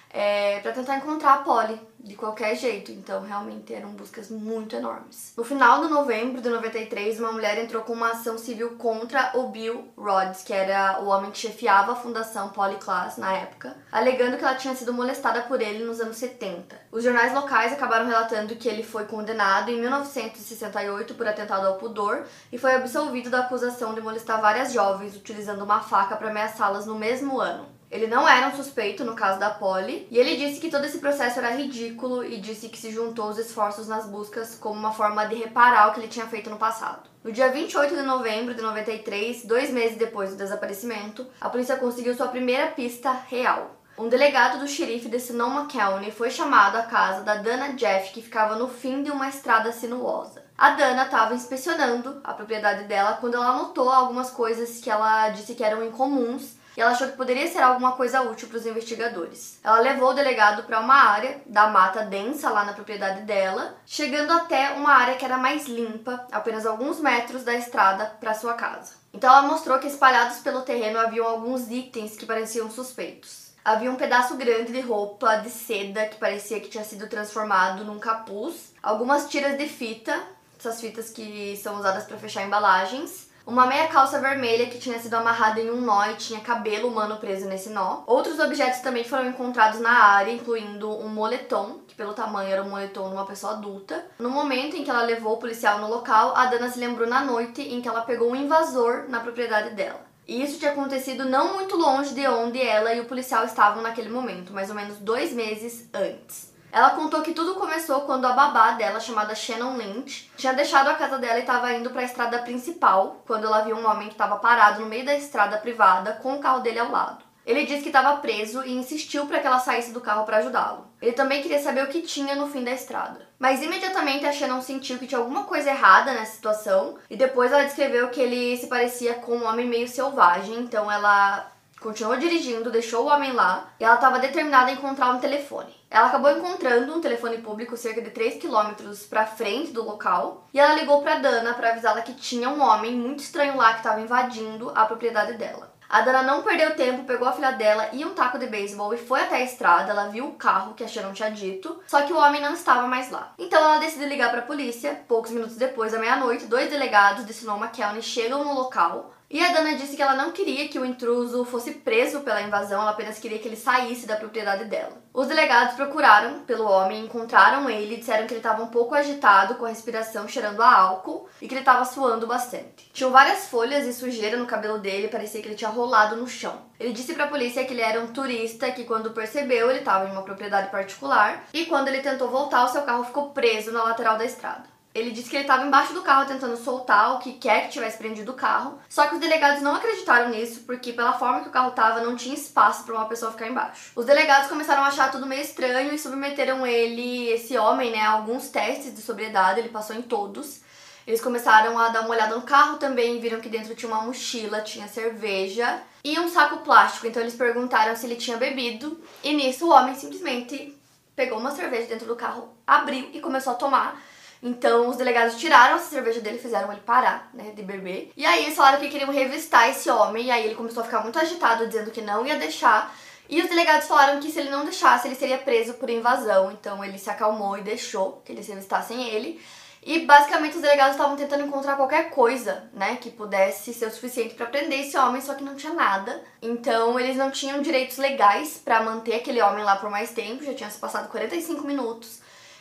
[0.09, 2.91] é, para tentar encontrar a Polly de qualquer jeito.
[2.91, 5.33] Então, realmente eram buscas muito enormes.
[5.35, 9.49] No final de novembro de 93, uma mulher entrou com uma ação civil contra o
[9.49, 14.43] Bill Rhodes, que era o homem que chefiava a fundação Polyclass na época, alegando que
[14.43, 16.75] ela tinha sido molestada por ele nos anos 70.
[16.91, 22.25] Os jornais locais acabaram relatando que ele foi condenado em 1968 por atentado ao pudor
[22.51, 26.95] e foi absolvido da acusação de molestar várias jovens utilizando uma faca para ameaçá-las no
[26.95, 27.76] mesmo ano.
[27.89, 30.99] Ele não era um suspeito no caso da Polly, e ele disse que todo esse
[30.99, 35.25] processo era ridículo e disse que se juntou aos esforços nas buscas como uma forma
[35.25, 37.09] de reparar o que ele tinha feito no passado.
[37.23, 42.13] No dia 28 de novembro de 93, dois meses depois do desaparecimento, a polícia conseguiu
[42.13, 43.77] sua primeira pista real.
[43.97, 48.21] Um delegado do xerife de Sonoma County foi chamado à casa da Dana Jeff, que
[48.21, 50.45] ficava no fim de uma estrada sinuosa.
[50.57, 55.55] A Dana estava inspecionando a propriedade dela quando ela notou algumas coisas que ela disse
[55.55, 59.59] que eram incomuns e ela achou que poderia ser alguma coisa útil para os investigadores.
[59.63, 64.31] Ela levou o delegado para uma área da mata densa lá na propriedade dela, chegando
[64.31, 68.93] até uma área que era mais limpa, apenas alguns metros da estrada para sua casa.
[69.11, 73.47] Então ela mostrou que espalhados pelo terreno haviam alguns itens que pareciam suspeitos.
[73.65, 77.97] Havia um pedaço grande de roupa de seda que parecia que tinha sido transformado num
[77.97, 80.15] capuz, algumas tiras de fita,
[80.59, 85.13] essas fitas que são usadas para fechar embalagens, uma meia calça vermelha que tinha sido
[85.13, 88.03] amarrada em um nó e tinha cabelo humano preso nesse nó.
[88.05, 92.69] Outros objetos também foram encontrados na área, incluindo um moletom, que pelo tamanho era um
[92.69, 94.05] moletom de uma pessoa adulta.
[94.19, 97.23] No momento em que ela levou o policial no local, a Dana se lembrou na
[97.23, 100.05] noite em que ela pegou um invasor na propriedade dela.
[100.27, 104.09] E isso tinha acontecido não muito longe de onde ela e o policial estavam naquele
[104.09, 106.53] momento, mais ou menos dois meses antes.
[106.71, 110.95] Ela contou que tudo começou quando a babá dela, chamada Shannon Lynch, tinha deixado a
[110.95, 114.13] casa dela e estava indo para a estrada principal, quando ela viu um homem que
[114.13, 117.27] estava parado no meio da estrada privada com o carro dele ao lado.
[117.47, 120.85] Ele disse que estava preso e insistiu para que ela saísse do carro para ajudá-lo.
[121.01, 123.25] Ele também queria saber o que tinha no fim da estrada.
[123.39, 127.63] Mas imediatamente a Shannon sentiu que tinha alguma coisa errada nessa situação e depois ela
[127.63, 131.49] descreveu que ele se parecia com um homem meio selvagem, então ela
[131.87, 135.73] continuou dirigindo, deixou o homem lá e ela estava determinada a encontrar um telefone.
[135.89, 140.59] Ela acabou encontrando um telefone público cerca de 3 quilômetros para frente do local e
[140.59, 144.01] ela ligou para Dana para avisá-la que tinha um homem muito estranho lá que estava
[144.01, 145.77] invadindo a propriedade dela.
[145.89, 148.97] A Dana não perdeu tempo, pegou a filha dela e um taco de beisebol e
[148.97, 149.91] foi até a estrada.
[149.91, 152.85] Ela viu o carro que a Sharon tinha dito, só que o homem não estava
[152.85, 153.31] mais lá.
[153.39, 155.01] Então ela decidiu ligar para a polícia.
[155.07, 159.13] Poucos minutos depois da meia-noite, dois delegados de Sonoma County chegam no local.
[159.29, 162.81] E a Dana disse que ela não queria que o intruso fosse preso pela invasão,
[162.81, 165.01] ela apenas queria que ele saísse da propriedade dela.
[165.13, 169.65] Os delegados procuraram pelo homem, encontraram ele disseram que ele estava um pouco agitado, com
[169.65, 172.89] a respiração cheirando a álcool e que ele estava suando bastante.
[172.93, 176.61] Tinham várias folhas e sujeira no cabelo dele, parecia que ele tinha rolado no chão.
[176.79, 180.07] Ele disse para a polícia que ele era um turista que, quando percebeu, ele estava
[180.07, 183.83] em uma propriedade particular e quando ele tentou voltar, o seu carro ficou preso na
[183.83, 184.76] lateral da estrada.
[184.97, 187.99] Ele disse que ele estava embaixo do carro tentando soltar o que quer que tivesse
[187.99, 188.79] prendido o carro.
[188.89, 192.15] Só que os delegados não acreditaram nisso, porque pela forma que o carro estava, não
[192.15, 193.91] tinha espaço para uma pessoa ficar embaixo.
[193.95, 198.11] Os delegados começaram a achar tudo meio estranho e submeteram ele, esse homem, né, a
[198.11, 199.59] alguns testes de sobriedade.
[199.59, 200.61] Ele passou em todos.
[201.05, 204.61] Eles começaram a dar uma olhada no carro também, viram que dentro tinha uma mochila,
[204.61, 207.05] tinha cerveja e um saco plástico.
[207.05, 208.99] Então eles perguntaram se ele tinha bebido.
[209.23, 210.75] E nisso o homem simplesmente
[211.15, 214.01] pegou uma cerveja dentro do carro, abriu e começou a tomar.
[214.41, 218.11] Então os delegados tiraram a cerveja dele, fizeram ele parar, né, de beber.
[218.15, 221.01] E aí eles falaram que queriam revistar esse homem, e aí ele começou a ficar
[221.01, 222.95] muito agitado, dizendo que não ia deixar.
[223.29, 226.51] E os delegados falaram que se ele não deixasse, ele seria preso por invasão.
[226.51, 229.41] Então ele se acalmou e deixou que eles revistassem ele.
[229.83, 234.35] E basicamente os delegados estavam tentando encontrar qualquer coisa, né, que pudesse ser o suficiente
[234.35, 236.21] para prender esse homem, só que não tinha nada.
[236.41, 240.53] Então eles não tinham direitos legais para manter aquele homem lá por mais tempo, já
[240.53, 242.19] tinha se passado 45 minutos.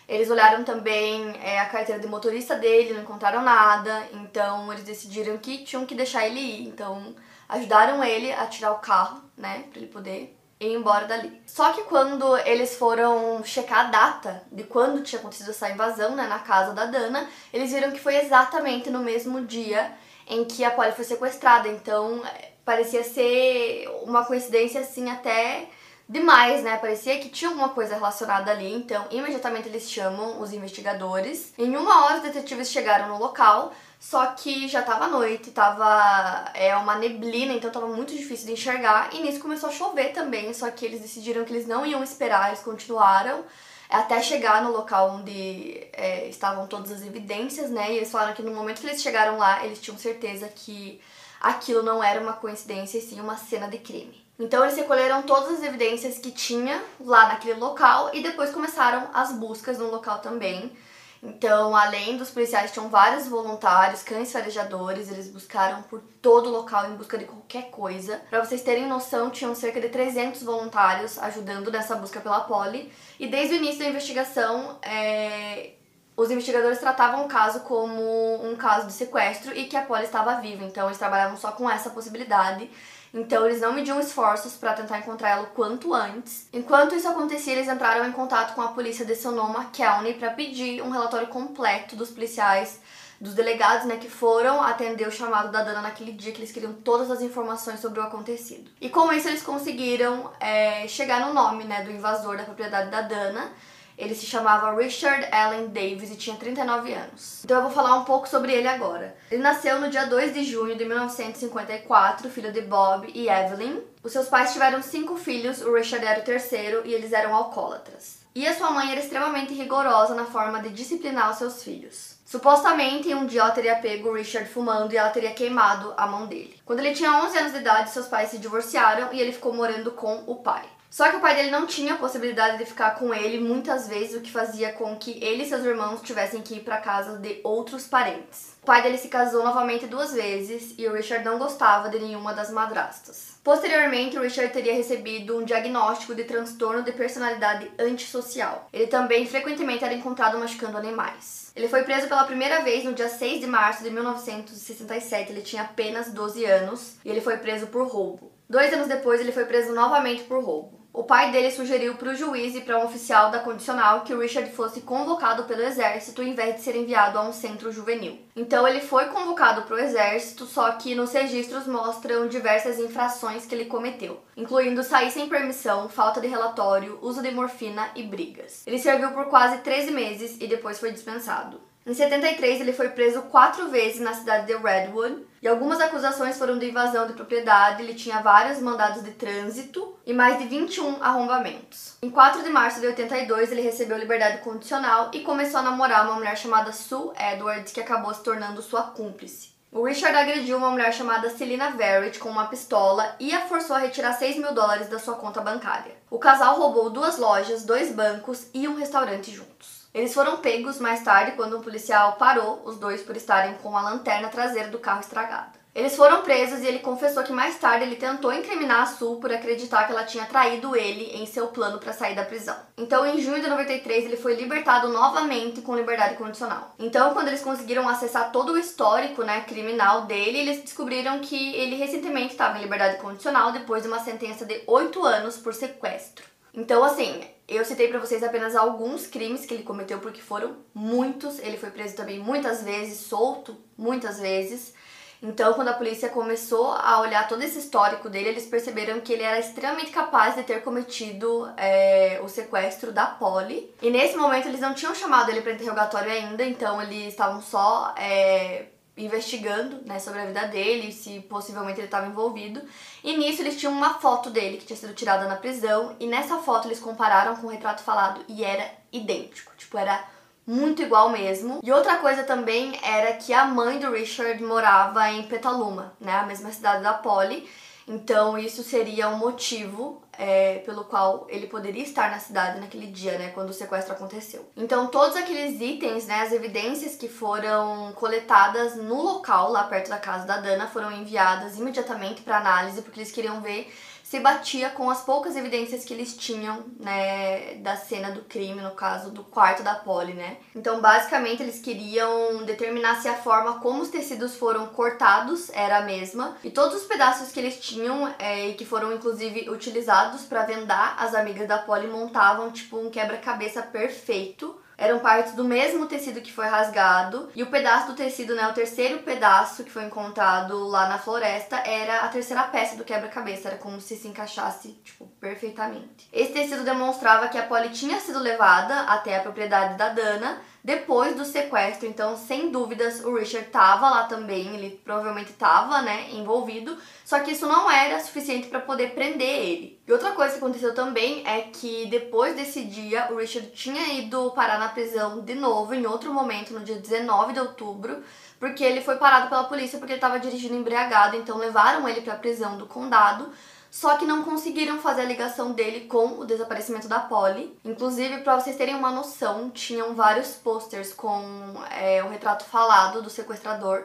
[0.09, 5.37] Eles olharam também é, a carteira de motorista dele, não encontraram nada, então eles decidiram
[5.37, 6.69] que tinham que deixar ele ir.
[6.69, 7.15] Então
[7.49, 11.41] ajudaram ele a tirar o carro, né, para ele poder ir embora dali.
[11.45, 16.27] Só que quando eles foram checar a data de quando tinha acontecido essa invasão, né,
[16.27, 19.93] na casa da Dana, eles viram que foi exatamente no mesmo dia
[20.29, 21.69] em que a Polly foi sequestrada.
[21.69, 22.23] Então
[22.65, 25.69] parecia ser uma coincidência assim até
[26.09, 26.77] demais, né?
[26.77, 31.53] Parecia que tinha alguma coisa relacionada ali, então imediatamente eles chamam os investigadores.
[31.59, 36.77] Em uma hora os detetives chegaram no local, só que já tava noite, tava é,
[36.77, 39.13] uma neblina, então tava muito difícil de enxergar.
[39.15, 42.49] E nisso começou a chover também, só que eles decidiram que eles não iam esperar,
[42.49, 43.45] eles continuaram
[43.89, 47.93] até chegar no local onde é, estavam todas as evidências, né?
[47.93, 51.01] E eles falaram que no momento que eles chegaram lá, eles tinham certeza que
[51.41, 54.26] aquilo não era uma coincidência, e sim uma cena de crime.
[54.39, 59.33] Então eles recolheram todas as evidências que tinha lá naquele local e depois começaram as
[59.33, 60.77] buscas no local também.
[61.23, 66.87] Então, além dos policiais, tinham vários voluntários, cães farejadores, eles buscaram por todo o local
[66.87, 68.21] em busca de qualquer coisa.
[68.31, 72.93] Para vocês terem noção, tinham cerca de 300 voluntários ajudando nessa busca pela Polly.
[73.19, 75.71] E desde o início da investigação, é...
[76.17, 80.41] os investigadores tratavam o caso como um caso de sequestro e que a Polly estava
[80.41, 80.65] viva.
[80.65, 82.71] Então, eles trabalhavam só com essa possibilidade.
[83.13, 86.49] Então eles não mediam esforços para tentar encontrar ela o quanto antes.
[86.53, 90.83] Enquanto isso acontecia, eles entraram em contato com a polícia de Sonoma County para pedir
[90.83, 92.81] um relatório completo dos policiais,
[93.21, 96.75] dos delegados, né, que foram atender o chamado da Dana naquele dia, que eles queriam
[96.75, 98.71] todas as informações sobre o acontecido.
[98.81, 103.01] E com isso eles conseguiram é, chegar no nome, né, do invasor da propriedade da
[103.01, 103.51] Dana
[103.97, 107.43] ele se chamava Richard Allen Davis e tinha 39 anos.
[107.45, 109.17] Então eu vou falar um pouco sobre ele agora.
[109.31, 113.81] Ele nasceu no dia 2 de junho de 1954, filho de Bob e Evelyn.
[114.03, 118.19] Os seus pais tiveram cinco filhos, o Richard era o terceiro e eles eram alcoólatras.
[118.35, 122.17] E a sua mãe era extremamente rigorosa na forma de disciplinar os seus filhos.
[122.27, 126.27] Supostamente, um dia ela teria pego o Richard fumando e ela teria queimado a mão
[126.27, 126.61] dele.
[126.67, 129.93] Quando ele tinha 11 anos de idade, seus pais se divorciaram e ele ficou morando
[129.93, 130.65] com o pai.
[130.91, 134.17] Só que o pai dele não tinha a possibilidade de ficar com ele muitas vezes,
[134.17, 137.41] o que fazia com que ele e seus irmãos tivessem que ir para casa de
[137.45, 138.57] outros parentes.
[138.63, 142.35] O pai dele se casou novamente duas vezes e o Richard não gostava de nenhuma
[142.35, 143.37] das madrastas.
[143.45, 148.69] Posteriormente, o Richard teria recebido um diagnóstico de transtorno de personalidade antissocial.
[148.73, 151.53] Ele também frequentemente era encontrado machucando animais.
[151.55, 155.31] Ele foi preso pela primeira vez no dia 6 de março de 1967.
[155.31, 158.36] Ele tinha apenas 12 anos e ele foi preso por roubo.
[158.49, 160.87] Dois anos depois, ele foi preso novamente por roubo.
[160.97, 164.19] O pai dele sugeriu para o juiz e para um oficial da condicional que o
[164.19, 168.19] Richard fosse convocado pelo exército em vez de ser enviado a um centro juvenil.
[168.35, 173.55] Então ele foi convocado para o exército, só que nos registros mostram diversas infrações que
[173.55, 178.63] ele cometeu, incluindo sair sem permissão, falta de relatório, uso de morfina e brigas.
[178.67, 181.61] Ele serviu por quase 13 meses e depois foi dispensado.
[181.87, 186.59] Em 73, ele foi preso quatro vezes na cidade de Redwood e algumas acusações foram
[186.59, 187.81] de invasão de propriedade.
[187.81, 191.97] Ele tinha vários mandados de trânsito e mais de 21 arrombamentos.
[192.03, 196.17] Em 4 de março de 82, ele recebeu liberdade condicional e começou a namorar uma
[196.17, 199.55] mulher chamada Sue Edwards, que acabou se tornando sua cúmplice.
[199.71, 203.79] O Richard agrediu uma mulher chamada Selina Verrett com uma pistola e a forçou a
[203.79, 205.95] retirar 6 mil dólares da sua conta bancária.
[206.11, 209.76] O casal roubou duas lojas, dois bancos e um restaurante juntos.
[209.97, 213.81] Eles foram pegos mais tarde quando um policial parou os dois por estarem com a
[213.81, 215.53] lanterna traseira do carro estragada.
[215.75, 219.33] Eles foram presos e ele confessou que mais tarde ele tentou incriminar a Sul por
[219.33, 222.55] acreditar que ela tinha traído ele em seu plano para sair da prisão.
[222.77, 226.75] Então, em junho de 93, ele foi libertado novamente com liberdade condicional.
[226.79, 231.75] Então, quando eles conseguiram acessar todo o histórico, né, criminal dele, eles descobriram que ele
[231.75, 236.23] recentemente estava em liberdade condicional depois de uma sentença de 8 anos por sequestro.
[236.53, 241.39] Então, assim, eu citei para vocês apenas alguns crimes que ele cometeu porque foram muitos.
[241.39, 244.75] Ele foi preso também muitas vezes, solto muitas vezes.
[245.23, 249.23] Então, quando a polícia começou a olhar todo esse histórico dele, eles perceberam que ele
[249.23, 253.73] era extremamente capaz de ter cometido é, o sequestro da Polly.
[253.81, 257.95] E nesse momento eles não tinham chamado ele para interrogatório ainda, então eles estavam só
[257.97, 262.63] é, investigando né, sobre a vida dele, se possivelmente ele estava envolvido.
[263.05, 266.39] E nisso eles tinham uma foto dele que tinha sido tirada na prisão, e nessa
[266.39, 269.53] foto eles compararam com o retrato falado e era idêntico.
[269.57, 270.03] Tipo, era
[270.47, 271.61] muito igual mesmo.
[271.63, 276.25] E outra coisa também era que a mãe do Richard morava em Petaluma, né, a
[276.25, 277.49] mesma cidade da Polly.
[277.89, 283.19] Então isso seria um motivo é, pelo qual ele poderia estar na cidade naquele dia,
[283.19, 284.49] né, quando o sequestro aconteceu.
[284.57, 289.99] Então todos aqueles itens, né, as evidências que foram coletadas no local lá perto da
[289.99, 293.73] casa da Dana foram enviadas imediatamente para análise porque eles queriam ver
[294.09, 298.71] se batia com as poucas evidências que eles tinham, né, da cena do crime, no
[298.71, 300.37] caso do quarto da Polly, né?
[300.55, 305.83] Então, basicamente, eles queriam determinar se a forma como os tecidos foram cortados era a
[305.83, 310.47] mesma e todos os pedaços que eles tinham é, e que foram inclusive utilizados para
[310.47, 316.21] vendar, as amigas da Polly montavam tipo um quebra-cabeça perfeito eram partes do mesmo tecido
[316.21, 320.67] que foi rasgado e o pedaço do tecido, né, o terceiro pedaço que foi encontrado
[320.67, 325.07] lá na floresta era a terceira peça do quebra-cabeça, era como se se encaixasse, tipo,
[325.21, 326.09] perfeitamente.
[326.13, 331.15] Esse tecido demonstrava que a Polly tinha sido levada até a propriedade da Dana depois
[331.15, 336.77] do sequestro, então, sem dúvidas, o Richard tava lá também, ele provavelmente tava, né, envolvido,
[337.05, 339.81] só que isso não era suficiente para poder prender ele.
[339.87, 344.33] E outra coisa que aconteceu também é que depois desse dia, o Richard tinha ido
[344.33, 348.03] parar na prisão de novo, em outro momento, no dia 19 de outubro,
[348.41, 352.15] porque ele foi parado pela polícia porque ele estava dirigindo embriagado, então levaram ele para
[352.15, 353.31] a prisão do condado
[353.77, 357.55] só que não conseguiram fazer a ligação dele com o desaparecimento da Polly.
[357.63, 361.23] Inclusive, para vocês terem uma noção, tinham vários posters com
[361.71, 363.85] é, o retrato falado do sequestrador.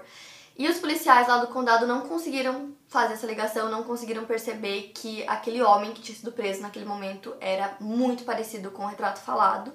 [0.57, 5.27] E os policiais lá do condado não conseguiram fazer essa ligação, não conseguiram perceber que
[5.27, 9.73] aquele homem que tinha sido preso naquele momento era muito parecido com o retrato falado.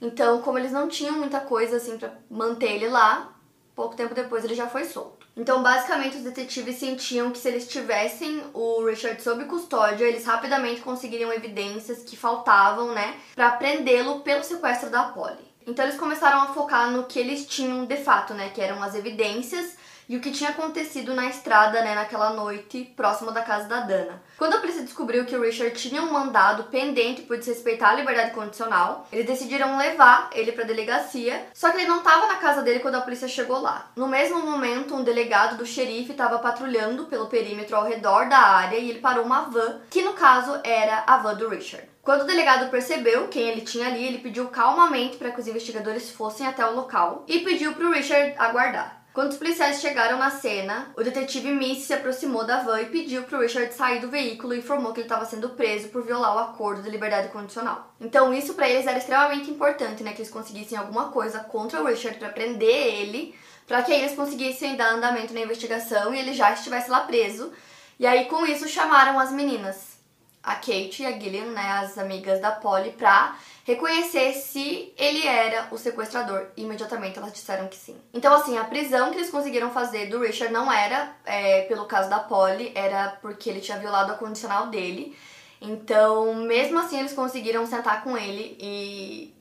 [0.00, 3.34] Então, como eles não tinham muita coisa assim para manter ele lá,
[3.76, 5.17] pouco tempo depois ele já foi solto.
[5.38, 10.80] Então, basicamente, os detetives sentiam que se eles tivessem o Richard sob custódia, eles rapidamente
[10.80, 15.38] conseguiriam evidências que faltavam, né, para prendê-lo pelo sequestro da Polly.
[15.64, 18.96] Então, eles começaram a focar no que eles tinham de fato, né, que eram as
[18.96, 19.76] evidências
[20.08, 24.22] e o que tinha acontecido na estrada, né, naquela noite próxima da casa da Dana.
[24.36, 28.30] Quando a polícia descobriu que o Richard tinha um mandado pendente por desrespeitar a liberdade
[28.30, 32.80] condicional, eles decidiram levar ele para delegacia, só que ele não estava na casa dele
[32.80, 33.90] quando a polícia chegou lá.
[33.96, 38.78] No mesmo momento, um delegado do xerife estava patrulhando pelo perímetro ao redor da área
[38.78, 41.88] e ele parou uma van, que no caso era a van do Richard.
[42.02, 46.10] Quando o delegado percebeu quem ele tinha ali, ele pediu calmamente para que os investigadores
[46.10, 48.97] fossem até o local e pediu para o Richard aguardar.
[49.18, 53.24] Quando os policiais chegaram na cena, o detetive Miss se aproximou da van e pediu
[53.24, 56.38] para Richard sair do veículo e informou que ele estava sendo preso por violar o
[56.38, 57.92] acordo de liberdade condicional.
[58.00, 61.86] Então isso para eles era extremamente importante, né, que eles conseguissem alguma coisa contra o
[61.86, 63.34] Richard para prender ele,
[63.66, 67.52] para que eles conseguissem dar andamento na investigação e ele já estivesse lá preso.
[67.98, 69.98] E aí com isso chamaram as meninas,
[70.44, 73.36] a Kate e a Gillian, né, as amigas da Polly, para
[73.68, 76.46] reconhecer se ele era o sequestrador.
[76.56, 77.94] E imediatamente elas disseram que sim.
[78.14, 82.08] Então, assim, a prisão que eles conseguiram fazer do Richard não era é, pelo caso
[82.08, 85.14] da Polly, era porque ele tinha violado a condicional dele.
[85.60, 89.34] Então, mesmo assim, eles conseguiram sentar com ele e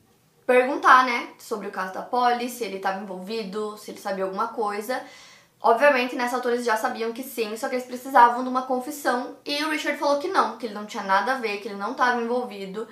[0.45, 4.49] perguntar, né, sobre o caso da Polly, se ele estava envolvido, se ele sabia alguma
[4.49, 5.01] coisa.
[5.61, 9.37] Obviamente, nessa altura eles já sabiam que sim, só que eles precisavam de uma confissão
[9.45, 11.75] e o Richard falou que não, que ele não tinha nada a ver, que ele
[11.75, 12.87] não estava envolvido.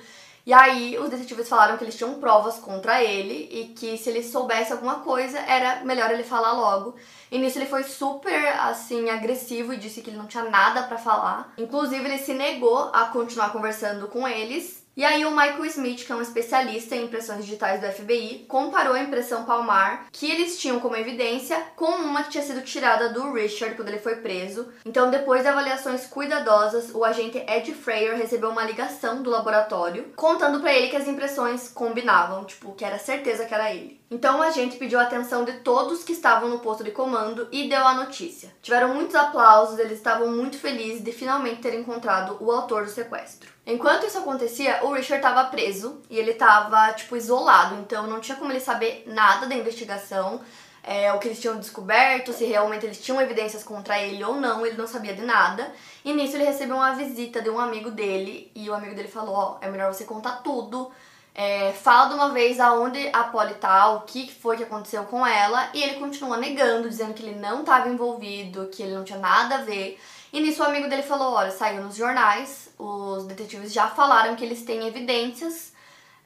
[0.46, 4.22] E aí os detetives falaram que eles tinham provas contra ele e que se ele
[4.22, 6.96] soubesse alguma coisa era melhor ele falar logo.
[7.32, 11.00] E nisso ele foi super assim agressivo e disse que ele não tinha nada para
[11.00, 11.52] falar.
[11.58, 16.12] Inclusive ele se negou a continuar conversando com eles E aí o Michael Smith, que
[16.12, 20.80] é um especialista em impressões digitais do FBI, comparou a impressão palmar que eles tinham
[20.80, 24.70] como evidência com uma que tinha sido tirada do Richard quando ele foi preso.
[24.86, 30.62] Então, depois de avaliações cuidadosas, o agente Ed Freyer recebeu uma ligação do laboratório contando
[30.62, 34.00] para ele que as impressões combinavam, tipo, que era certeza que era ele.
[34.10, 37.68] Então o agente pediu a atenção de todos que estavam no posto de comando e
[37.68, 38.54] deu a notícia.
[38.62, 43.55] Tiveram muitos aplausos, eles estavam muito felizes de finalmente ter encontrado o autor do sequestro.
[43.66, 48.38] Enquanto isso acontecia, o Richard estava preso e ele estava, tipo, isolado, então não tinha
[48.38, 50.40] como ele saber nada da investigação,
[50.88, 54.64] é, o que eles tinham descoberto, se realmente eles tinham evidências contra ele ou não,
[54.64, 55.74] ele não sabia de nada.
[56.04, 59.34] E nisso ele recebeu uma visita de um amigo dele e o amigo dele falou:
[59.34, 60.92] Ó, oh, é melhor você contar tudo.
[61.34, 65.26] É, fala de uma vez aonde a Polly tá, o que foi que aconteceu com
[65.26, 69.20] ela, e ele continua negando, dizendo que ele não estava envolvido, que ele não tinha
[69.20, 70.00] nada a ver.
[70.32, 74.44] E nisso o amigo dele falou: olha, saiu nos jornais, os detetives já falaram que
[74.44, 75.74] eles têm evidências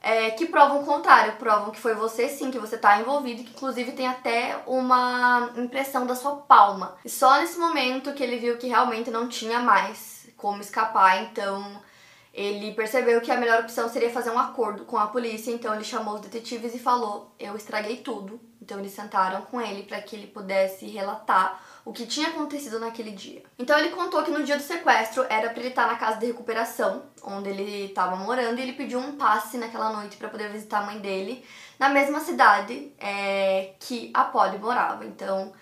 [0.02, 3.50] é, que provam o contrário, provam que foi você sim, que você tá envolvido, que
[3.50, 6.96] inclusive tem até uma impressão da sua palma.
[7.04, 11.80] E só nesse momento que ele viu que realmente não tinha mais como escapar, então
[12.32, 15.84] ele percebeu que a melhor opção seria fazer um acordo com a polícia, então ele
[15.84, 18.40] chamou os detetives e falou: Eu estraguei tudo.
[18.62, 23.10] Então eles sentaram com ele para que ele pudesse relatar o que tinha acontecido naquele
[23.10, 23.42] dia.
[23.58, 26.26] Então ele contou que no dia do sequestro era para ele estar na casa de
[26.26, 30.80] recuperação, onde ele estava morando, e ele pediu um passe naquela noite para poder visitar
[30.80, 31.44] a mãe dele
[31.78, 35.04] na mesma cidade é, que a Polly morava.
[35.04, 35.52] Então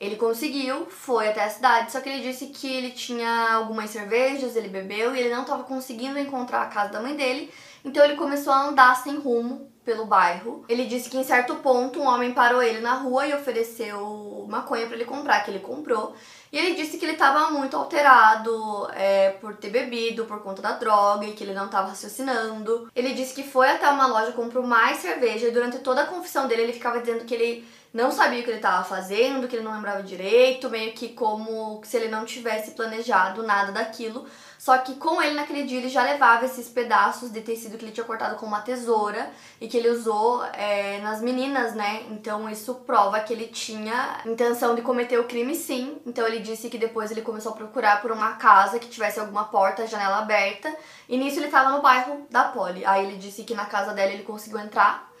[0.00, 4.56] ele conseguiu, foi até a cidade, só que ele disse que ele tinha algumas cervejas,
[4.56, 7.52] ele bebeu e ele não estava conseguindo encontrar a casa da mãe dele,
[7.84, 10.64] então ele começou a andar sem rumo pelo bairro.
[10.68, 14.86] Ele disse que em certo ponto um homem parou ele na rua e ofereceu maconha
[14.86, 16.14] para ele comprar, que ele comprou.
[16.50, 20.72] E ele disse que ele estava muito alterado é, por ter bebido, por conta da
[20.72, 22.90] droga e que ele não estava raciocinando.
[22.94, 26.46] Ele disse que foi até uma loja, comprou mais cerveja e durante toda a confissão
[26.46, 29.62] dele ele ficava dizendo que ele não sabia o que ele estava fazendo, que ele
[29.62, 34.26] não lembrava direito, meio que como se ele não tivesse planejado nada daquilo.
[34.58, 37.92] Só que com ele naquele dia ele já levava esses pedaços de tecido que ele
[37.92, 39.30] tinha cortado com uma tesoura
[39.60, 42.02] e que ele usou é, nas meninas, né?
[42.10, 45.96] Então isso prova que ele tinha intenção de cometer o crime sim.
[46.04, 49.44] Então ele disse que depois ele começou a procurar por uma casa que tivesse alguma
[49.44, 50.74] porta, janela aberta.
[51.08, 52.84] E nisso ele estava no bairro da Polly.
[52.84, 55.13] Aí ele disse que na casa dela ele conseguiu entrar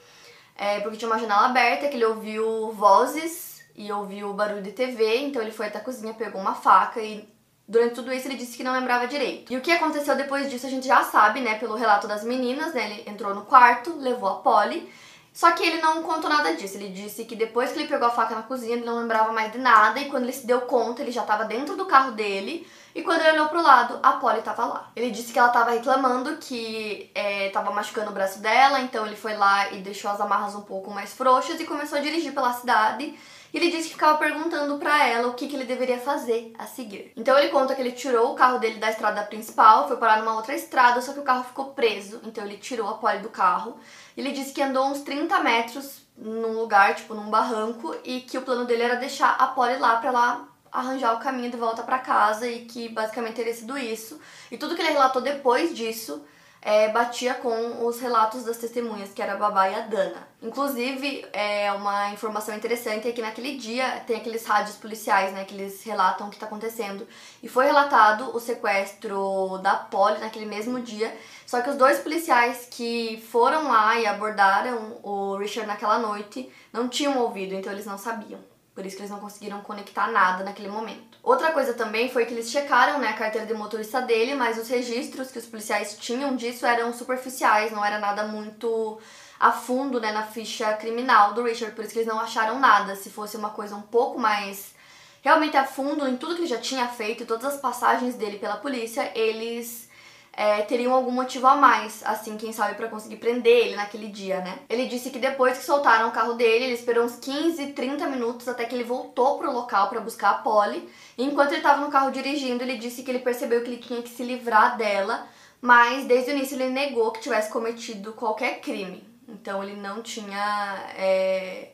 [0.56, 5.18] é, porque tinha uma janela aberta, que ele ouviu vozes e ouviu barulho de TV,
[5.18, 7.28] então ele foi até a cozinha, pegou uma faca e
[7.66, 9.52] durante tudo isso ele disse que não lembrava direito.
[9.52, 12.72] E o que aconteceu depois disso a gente já sabe, né, pelo relato das meninas,
[12.72, 14.88] né, ele entrou no quarto, levou a Polly,
[15.34, 16.76] só que ele não contou nada disso.
[16.76, 19.50] Ele disse que depois que ele pegou a faca na cozinha, ele não lembrava mais
[19.50, 19.98] de nada.
[19.98, 22.64] E quando ele se deu conta, ele já estava dentro do carro dele.
[22.94, 24.90] E quando ele olhou pro lado, a Polly tava lá.
[24.94, 29.16] Ele disse que ela tava reclamando que é, tava machucando o braço dela, então ele
[29.16, 32.52] foi lá e deixou as amarras um pouco mais frouxas e começou a dirigir pela
[32.52, 33.18] cidade.
[33.54, 36.66] E ele disse que ficava perguntando para ela o que, que ele deveria fazer a
[36.66, 37.12] seguir.
[37.16, 40.34] Então ele conta que ele tirou o carro dele da estrada principal, foi parar numa
[40.34, 42.20] outra estrada, só que o carro ficou preso.
[42.24, 43.76] Então ele tirou a Polly do carro.
[44.16, 48.42] Ele disse que andou uns 30 metros num lugar, tipo num barranco, e que o
[48.42, 52.00] plano dele era deixar a Polly lá pra ela arranjar o caminho de volta para
[52.00, 54.20] casa e que basicamente teria sido isso.
[54.50, 56.24] E tudo que ele relatou depois disso
[56.64, 60.26] é, batia com os relatos das testemunhas, que era a Babá e a Dana.
[60.42, 65.54] Inclusive, é uma informação interessante é que naquele dia tem aqueles rádios policiais, né, que
[65.54, 67.06] eles relatam o que está acontecendo.
[67.42, 71.14] E foi relatado o sequestro da Polly naquele mesmo dia,
[71.46, 76.88] só que os dois policiais que foram lá e abordaram o Richard naquela noite não
[76.88, 78.53] tinham ouvido, então eles não sabiam.
[78.74, 81.16] Por isso que eles não conseguiram conectar nada naquele momento.
[81.22, 84.68] Outra coisa também foi que eles checaram né, a carteira de motorista dele, mas os
[84.68, 88.98] registros que os policiais tinham disso eram superficiais, não era nada muito
[89.38, 92.96] a fundo né, na ficha criminal do Richard, por isso que eles não acharam nada.
[92.96, 94.74] Se fosse uma coisa um pouco mais
[95.22, 98.56] realmente a fundo em tudo que ele já tinha feito todas as passagens dele pela
[98.56, 99.88] polícia, eles
[100.36, 104.40] é, teriam algum motivo a mais, assim, quem sabe, para conseguir prender ele naquele dia,
[104.40, 104.58] né?
[104.68, 108.48] Ele disse que depois que soltaram o carro dele, ele esperou uns 15, 30 minutos
[108.48, 110.88] até que ele voltou pro local para buscar a Polly.
[111.16, 114.10] Enquanto ele estava no carro dirigindo, ele disse que ele percebeu que ele tinha que
[114.10, 115.26] se livrar dela,
[115.60, 119.06] mas desde o início ele negou que tivesse cometido qualquer crime.
[119.28, 120.84] Então ele não tinha.
[120.96, 121.73] É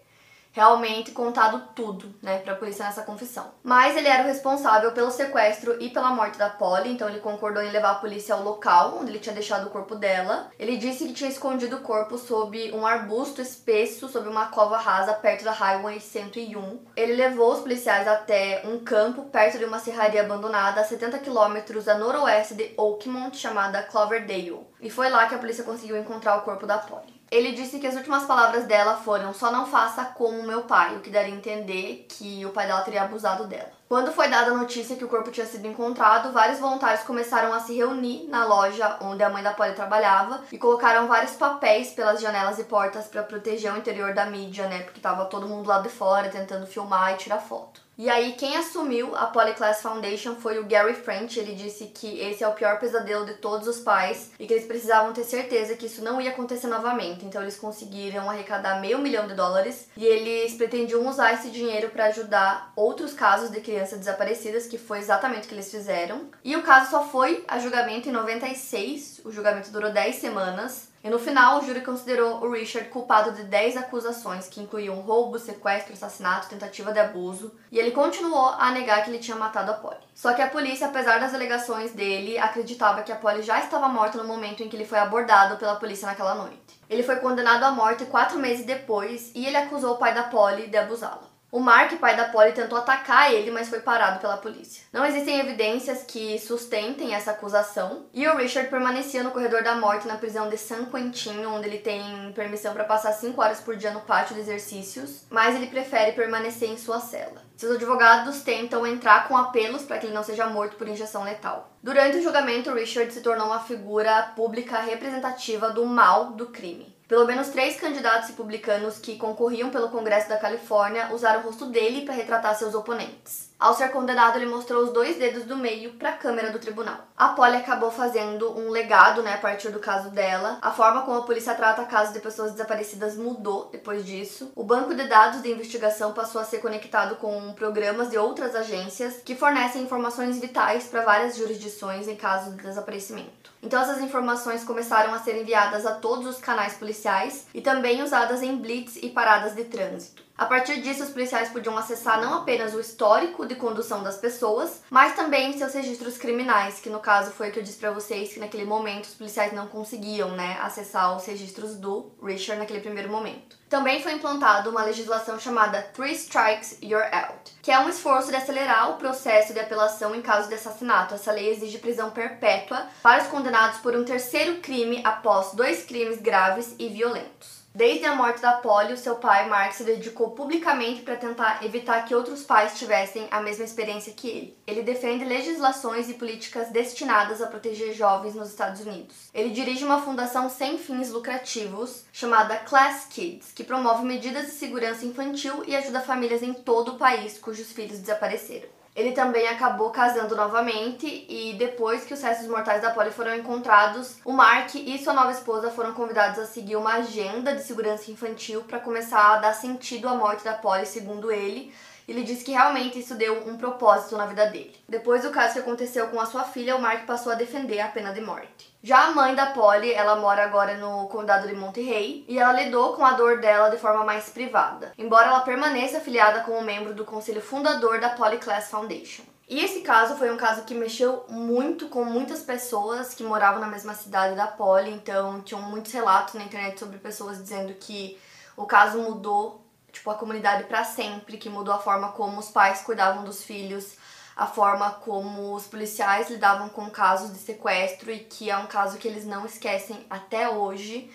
[0.52, 3.52] realmente contado tudo, né, pra polícia nessa confissão.
[3.62, 7.62] Mas ele era o responsável pelo sequestro e pela morte da Polly, então ele concordou
[7.62, 10.50] em levar a polícia ao local onde ele tinha deixado o corpo dela.
[10.58, 15.14] Ele disse que tinha escondido o corpo sob um arbusto espesso, sob uma cova rasa
[15.14, 16.80] perto da Highway 101.
[16.96, 21.88] Ele levou os policiais até um campo perto de uma serraria abandonada a 70 quilômetros
[21.88, 24.66] a noroeste de Oakmont, chamada Cloverdale.
[24.80, 27.19] E foi lá que a polícia conseguiu encontrar o corpo da Polly.
[27.30, 31.00] Ele disse que as últimas palavras dela foram: só não faça como meu pai, o
[31.00, 33.70] que daria a entender que o pai dela teria abusado dela.
[33.88, 37.60] Quando foi dada a notícia que o corpo tinha sido encontrado, vários voluntários começaram a
[37.60, 42.20] se reunir na loja onde a mãe da Polly trabalhava e colocaram vários papéis pelas
[42.20, 44.82] janelas e portas para proteger o interior da mídia, né?
[44.82, 47.80] Porque tava todo mundo lá de fora tentando filmar e tirar foto.
[48.02, 51.38] E aí, quem assumiu a Polyclass Foundation foi o Gary French.
[51.38, 54.64] Ele disse que esse é o pior pesadelo de todos os pais e que eles
[54.64, 57.26] precisavam ter certeza que isso não ia acontecer novamente.
[57.26, 62.06] Então, eles conseguiram arrecadar meio milhão de dólares e eles pretendiam usar esse dinheiro para
[62.06, 66.30] ajudar outros casos de crianças desaparecidas, que foi exatamente o que eles fizeram.
[66.42, 69.20] E o caso só foi a julgamento em 96.
[69.26, 70.88] O julgamento durou 10 semanas.
[71.02, 75.38] E no final, o júri considerou o Richard culpado de 10 acusações, que incluíam roubo,
[75.38, 79.74] sequestro, assassinato, tentativa de abuso, e ele continuou a negar que ele tinha matado a
[79.74, 79.96] Polly.
[80.14, 84.18] Só que a polícia, apesar das alegações dele, acreditava que a Polly já estava morta
[84.18, 86.80] no momento em que ele foi abordado pela polícia naquela noite.
[86.90, 90.66] Ele foi condenado à morte quatro meses depois e ele acusou o pai da Polly
[90.66, 91.29] de abusá-la.
[91.52, 94.84] O Mark, pai da Polly, tentou atacar ele, mas foi parado pela polícia.
[94.92, 98.06] Não existem evidências que sustentem essa acusação.
[98.14, 101.78] E o Richard permanecia no corredor da morte na prisão de San Quentin, onde ele
[101.78, 106.12] tem permissão para passar 5 horas por dia no pátio de exercícios, mas ele prefere
[106.12, 107.42] permanecer em sua cela.
[107.56, 111.70] Seus advogados tentam entrar com apelos para que ele não seja morto por injeção letal.
[111.82, 116.99] Durante o julgamento, Richard se tornou uma figura pública representativa do mal do crime.
[117.10, 122.02] Pelo menos três candidatos republicanos que concorriam pelo Congresso da Califórnia usaram o rosto dele
[122.02, 123.49] para retratar seus oponentes.
[123.60, 126.96] Ao ser condenado, ele mostrou os dois dedos do meio para a câmera do tribunal.
[127.14, 130.56] A Polly acabou fazendo um legado, né, a partir do caso dela.
[130.62, 134.50] A forma como a polícia trata casos de pessoas desaparecidas mudou depois disso.
[134.56, 139.18] O banco de dados de investigação passou a ser conectado com programas de outras agências
[139.22, 143.52] que fornecem informações vitais para várias jurisdições em caso de desaparecimento.
[143.62, 148.42] Então essas informações começaram a ser enviadas a todos os canais policiais e também usadas
[148.42, 150.29] em blitz e paradas de trânsito.
[150.40, 154.80] A partir disso, os policiais podiam acessar não apenas o histórico de condução das pessoas,
[154.88, 158.32] mas também seus registros criminais, que no caso foi o que eu disse para vocês
[158.32, 163.10] que naquele momento os policiais não conseguiam, né, acessar os registros do Richard naquele primeiro
[163.10, 163.58] momento.
[163.68, 168.36] Também foi implantada uma legislação chamada Three Strikes You're Out, que é um esforço de
[168.36, 171.16] acelerar o processo de apelação em caso de assassinato.
[171.16, 176.18] Essa lei exige prisão perpétua para os condenados por um terceiro crime após dois crimes
[176.18, 177.59] graves e violentos.
[177.72, 182.14] Desde a morte da Polly, seu pai, Mark, se dedicou publicamente para tentar evitar que
[182.14, 184.58] outros pais tivessem a mesma experiência que ele.
[184.66, 189.30] Ele defende legislações e políticas destinadas a proteger jovens nos Estados Unidos.
[189.32, 195.06] Ele dirige uma fundação sem fins lucrativos chamada Class Kids, que promove medidas de segurança
[195.06, 198.79] infantil e ajuda famílias em todo o país cujos filhos desapareceram.
[198.94, 204.16] Ele também acabou casando novamente e depois que os restos mortais da Polly foram encontrados,
[204.24, 208.62] o Mark e sua nova esposa foram convidados a seguir uma agenda de segurança infantil
[208.62, 211.72] para começar a dar sentido à morte da Polly, segundo ele,
[212.10, 214.74] ele disse que realmente isso deu um propósito na vida dele.
[214.88, 217.86] Depois do caso que aconteceu com a sua filha, o Mark passou a defender a
[217.86, 218.74] pena de morte.
[218.82, 222.94] Já a mãe da Polly, ela mora agora no condado de Monterey e ela lidou
[222.94, 227.04] com a dor dela de forma mais privada, embora ela permaneça afiliada como membro do
[227.04, 229.22] conselho fundador da Polly Class Foundation.
[229.48, 233.68] E esse caso foi um caso que mexeu muito com muitas pessoas que moravam na
[233.68, 238.18] mesma cidade da Polly, então tinham muitos relatos na internet sobre pessoas dizendo que
[238.56, 239.59] o caso mudou
[239.92, 243.96] tipo, a comunidade para sempre, que mudou a forma como os pais cuidavam dos filhos,
[244.36, 248.98] a forma como os policiais lidavam com casos de sequestro e que é um caso
[248.98, 251.10] que eles não esquecem até hoje.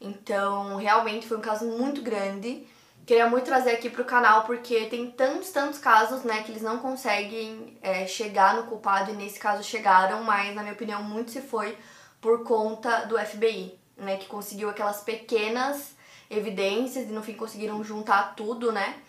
[0.00, 2.66] Então, realmente foi um caso muito grande.
[3.04, 6.78] Queria muito trazer aqui pro canal porque tem tantos, tantos casos, né, que eles não
[6.78, 11.42] conseguem é, chegar no culpado e nesse caso chegaram, mas na minha opinião muito se
[11.42, 11.76] foi
[12.20, 15.94] por conta do FBI, né, que conseguiu aquelas pequenas
[16.30, 19.02] evidências e no fim conseguiram juntar tudo, né?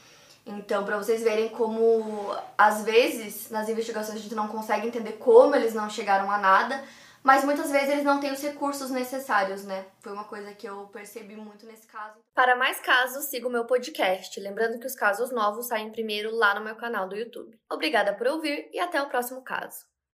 [0.46, 5.56] Então, para vocês verem como às vezes nas investigações a gente não consegue entender como
[5.56, 6.84] eles não chegaram a nada,
[7.24, 9.86] mas muitas vezes eles não têm os recursos necessários, né?
[10.00, 12.20] Foi uma coisa que eu percebi muito nesse caso.
[12.34, 14.40] Para mais casos, siga o meu podcast.
[14.40, 17.56] Lembrando que os casos novos saem primeiro lá no meu canal do YouTube.
[17.72, 19.91] Obrigada por ouvir e até o próximo caso.